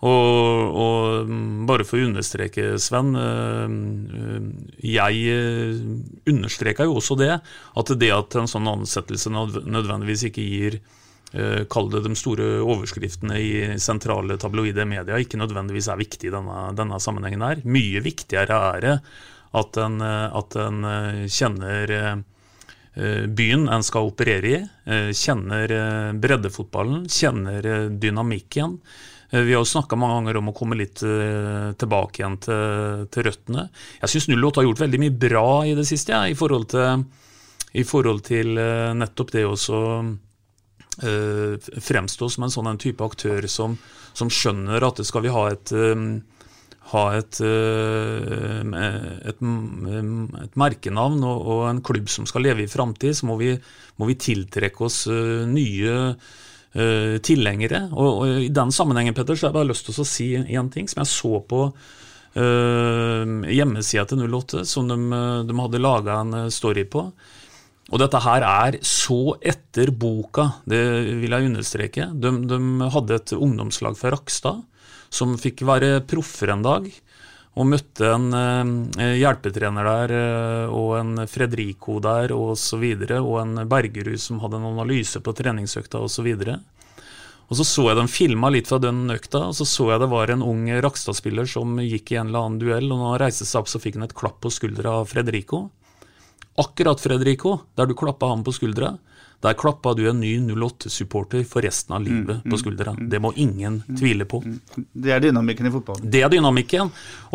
[0.00, 3.12] Og, og mm, bare for å understreke, Sven.
[4.80, 5.34] Jeg
[6.32, 7.34] understreka jo også det,
[7.76, 10.80] at det at en sånn ansettelse nødvendigvis ikke gir
[11.70, 16.56] Kall det de store overskriftene i sentrale tabloide medier, ikke nødvendigvis er viktig i denne,
[16.74, 17.60] denne sammenhengen her.
[17.62, 18.96] Mye viktigere er det
[19.52, 25.72] at en, øh, at en øh, kjenner eh, byen en skal operere i, eh, kjenner
[25.74, 28.78] eh, breddefotballen, kjenner eh, dynamikken.
[29.30, 33.06] Eh, Vi har jo snakka mange ganger om å komme litt eh, tilbake igjen til,
[33.10, 33.68] til røttene.
[34.02, 37.06] Jeg syns 08 har gjort veldig mye bra i det siste, ja, i forhold til,
[37.72, 39.84] i forhold til eh, nettopp det også
[41.00, 43.78] fremstå som en sånn en type aktør som,
[44.12, 46.02] som skjønner at skal vi ha et, eh,
[46.90, 48.60] ha et, eh,
[49.30, 49.40] et,
[50.44, 53.54] et merkenavn og, og, en klubb som skal leve i framtid, så må vi,
[54.00, 57.84] må vi, tiltrekke oss eh, nye uh, tilhengere.
[57.92, 60.70] Og, og, I den sammenhengen Petter, så har jeg bare lyst til å si én
[60.72, 64.98] ting som jeg så på uh, hjemmesida til 08, som de,
[65.46, 67.06] de hadde laga en story på.
[67.90, 70.82] Og dette her er så etter boka, det
[71.24, 72.10] vil jeg understreke.
[72.14, 74.60] De, de hadde et ungdomslag fra Rakstad
[75.10, 76.90] som fikk være proffer en dag.
[77.58, 83.40] Og møtte en eh, hjelpetrener der, eh, og en Fredrico der, og så videre, og
[83.42, 86.60] en Bergerud som hadde en analyse på treningsøkta, og så.
[87.50, 90.08] Og så så jeg dem filma litt fra den økta, og så så jeg det
[90.12, 93.48] var en ung Rakstad-spiller som gikk i en eller annen duell, og når han reiste
[93.48, 95.64] seg opp, så fikk han et klapp på skuldra av Fredrico.
[96.62, 98.94] Akkurat, Fredrico, der du klappa ham på skuldra,
[99.40, 102.92] der klappa du en ny 08-supporter for resten av livet mm, på mm, skuldra.
[102.92, 104.42] Mm, det må ingen tvile på.
[104.76, 106.10] Det er dynamikken i fotballen?
[106.12, 106.90] Det er dynamikken.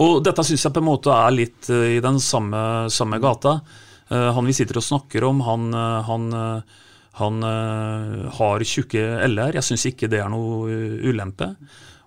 [0.06, 2.62] Og dette syns jeg på en måte er litt eh, i den samme,
[2.94, 3.58] samme gata.
[4.06, 6.28] Uh, han vi sitter og snakker om, han, eh, han,
[7.18, 9.58] han uh, har tjukke l-er.
[9.58, 10.70] Jeg syns ikke det er noe
[11.10, 11.56] ulempe.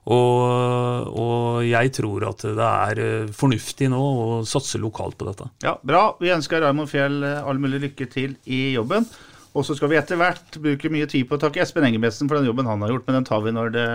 [0.09, 3.01] Og, og, jeg tror at det er
[3.37, 5.51] fornuftig nå å satse lokalt på dette.
[5.67, 6.15] Ja, Bra.
[6.23, 9.05] Vi ønsker Raymond Fjell all mulig lykke til i jobben.
[9.57, 12.39] Og så skal vi etter hvert bruke mye tid på å takke Espen Engebretsen for
[12.39, 13.89] den jobben han har gjort, men den tar vi når det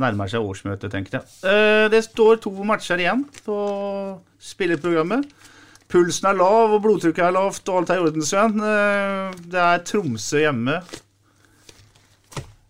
[0.00, 1.30] nærmer seg årsmøtet, tenker jeg.
[1.46, 3.58] Eh, det står to matcher igjen på
[4.50, 5.28] spillerprogrammet.
[5.90, 8.60] Pulsen er lav, og blodtrykket er lavt, og alt er i orden, Sven.
[8.62, 10.78] Eh, det er Tromsø hjemme.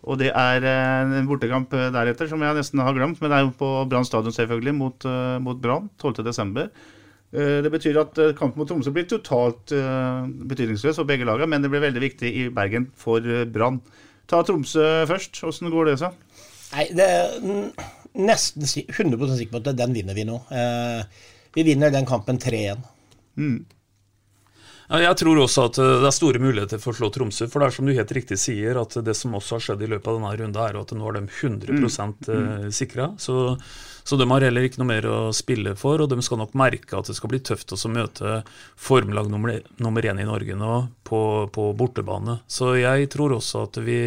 [0.00, 3.20] Og det er eh, en bortekamp deretter, som jeg nesten har glemt.
[3.20, 5.08] Men det er jo på Brann stadion, selvfølgelig, mot,
[5.44, 6.70] mot Brann 12.12.
[7.30, 11.46] Eh, det betyr at eh, kampen mot Tromsø blir totalt uh, betydningsløs for begge lagene,
[11.52, 13.22] men det blir veldig viktig i Bergen for
[13.54, 13.78] Brann.
[14.30, 15.42] Ta Tromsø først.
[15.46, 16.10] Åssen går det så?
[16.74, 17.36] Nei, det er
[18.18, 20.38] nesten 100 sikker på at den vinner vi nå.
[21.54, 22.82] vi vinner den kampen 3-1.
[23.38, 23.60] Mm.
[24.90, 27.46] Jeg tror også at det er store muligheter for å slå Tromsø.
[27.50, 29.90] For det er som du helt riktig sier, at det som også har skjedd i
[29.90, 31.86] løpet av denne runden, er at nå er de 100 mm.
[31.86, 32.70] mm.
[32.74, 33.12] sikra.
[33.22, 33.38] Så
[34.04, 36.98] så de har heller ikke noe mer å spille for, og de skal nok merke
[36.98, 38.40] at det skal bli tøft å møte
[38.80, 40.76] formlag nummer, nummer én i Norge nå
[41.06, 41.22] på,
[41.52, 42.40] på bortebane.
[42.50, 44.00] Så jeg tror også at vi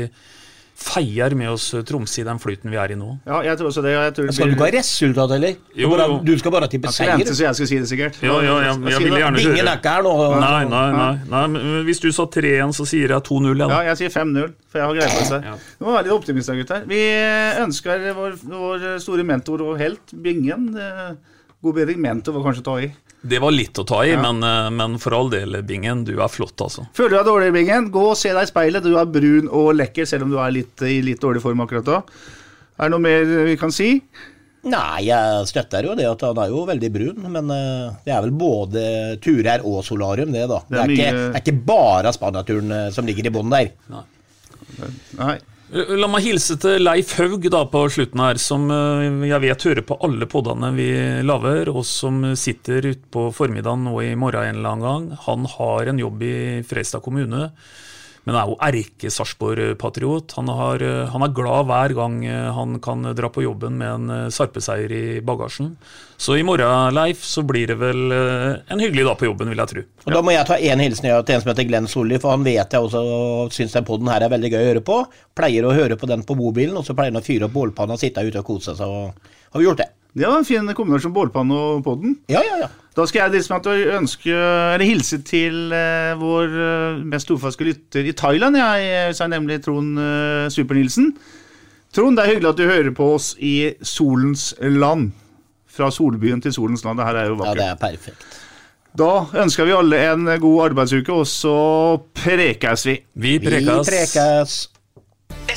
[0.84, 3.14] feier med oss Tromsø i den flyten vi er i nå.
[3.28, 3.94] Ja, jeg tror også det.
[3.96, 5.56] Jeg tror det skal du ikke ha resultat, eller?
[5.80, 6.18] Jo, jo.
[6.28, 7.16] Du skal bare tippe seier?
[7.22, 8.20] Jeg så jeg skal si det, sikkert.
[8.24, 9.54] Ja, ja, ja, jeg vil gjerne høre.
[9.54, 10.14] Ingen er ikke her nå.
[10.44, 11.84] Nei, nei, nei, nei.
[11.88, 13.64] Hvis du sa 3-1, så sier jeg 2-0.
[13.64, 15.60] Ja, ja, jeg sier 5-0, for jeg har greie på det.
[15.80, 16.88] Du må være litt optimist, gutter.
[16.90, 17.04] Vi
[17.64, 21.14] ønsker vår, vår store mentor og helt, Bingen eh,
[21.64, 22.00] God bedring.
[22.04, 22.90] Mentor var kanskje å ta i.
[23.24, 24.20] Det var litt å ta i, ja.
[24.20, 26.84] men, eh, men, for all del, Bingen, du er flott, altså.
[26.98, 27.88] Føler du deg dårlig, Bingen?
[27.94, 28.84] Gå og se deg i speilet.
[28.84, 31.88] Du er brun og lekker, selv om du er litt, i litt dårlig form akkurat
[31.88, 32.02] da.
[32.76, 33.96] Er det noe mer vi kan si?
[34.64, 38.22] Nei, jeg støtter jo det at han er jo veldig brun, men uh, det er
[38.24, 38.84] vel både
[39.24, 40.62] turer og solarium, det, da.
[40.68, 41.00] Det er, det er, mye...
[41.00, 43.74] ikke, det er ikke, bare Spania-turen uh, som ligger i bånn der.
[43.92, 44.06] Nei.
[45.20, 45.36] Nei.
[45.74, 49.86] La meg hilse til Leif Haug da på slutten her, som eh, jeg vet hører
[49.90, 50.86] på alle podene vi
[51.26, 55.08] lager, og som sitter utpå formiddagen nå i morgen en eller annen gang.
[55.26, 56.36] Han har en jobb i
[56.70, 57.48] Freistad kommune
[58.24, 60.36] men er jo erke-Sarpsborg-patriot.
[60.38, 64.14] Han, eh, han, er glad hver gang eh, han kan dra på jobben med en
[64.16, 65.74] eh, Sarpeseier i bagasjen.
[66.24, 69.72] Så i morgen, Leif, så blir det vel en hyggelig dag på jobben, vil jeg
[69.74, 69.84] tro.
[70.06, 72.46] Og Da må jeg ta én hilsen til en som heter Glenn Solli, for han
[72.48, 73.02] vet jeg også
[73.52, 75.02] syns den poden her er veldig gøy å høre på.
[75.36, 78.00] Pleier å høre på den på mobilen, og så pleier han å fyre opp bålpanna,
[78.00, 78.80] sitte ute og kose seg.
[78.80, 79.90] Så har vi gjort det.
[80.14, 82.18] Det var en fin kombinasjon bålpanne og podden.
[82.30, 82.70] Ja, ja, ja.
[82.94, 83.66] Da skal jeg liksom
[83.98, 88.58] ønske, eller hilse til eh, vår uh, mest trofaste lytter i Thailand.
[88.58, 91.16] Jeg sa nemlig Trond eh, Super-Nilsen.
[91.94, 95.12] Trond, det er hyggelig at du hører på oss i solens land.
[95.74, 97.02] Fra solbyen til solens land.
[97.02, 97.58] Det her er jo vakkert.
[97.58, 98.28] Ja, det er perfekt.
[98.94, 99.10] Da
[99.42, 101.56] ønsker vi alle en god arbeidsuke, og så
[102.14, 103.00] prekes vi.
[103.18, 103.90] Vi prekes.
[103.90, 104.60] Vi prekes.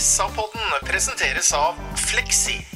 [0.00, 2.75] SA-podden presenteres av Fleksi.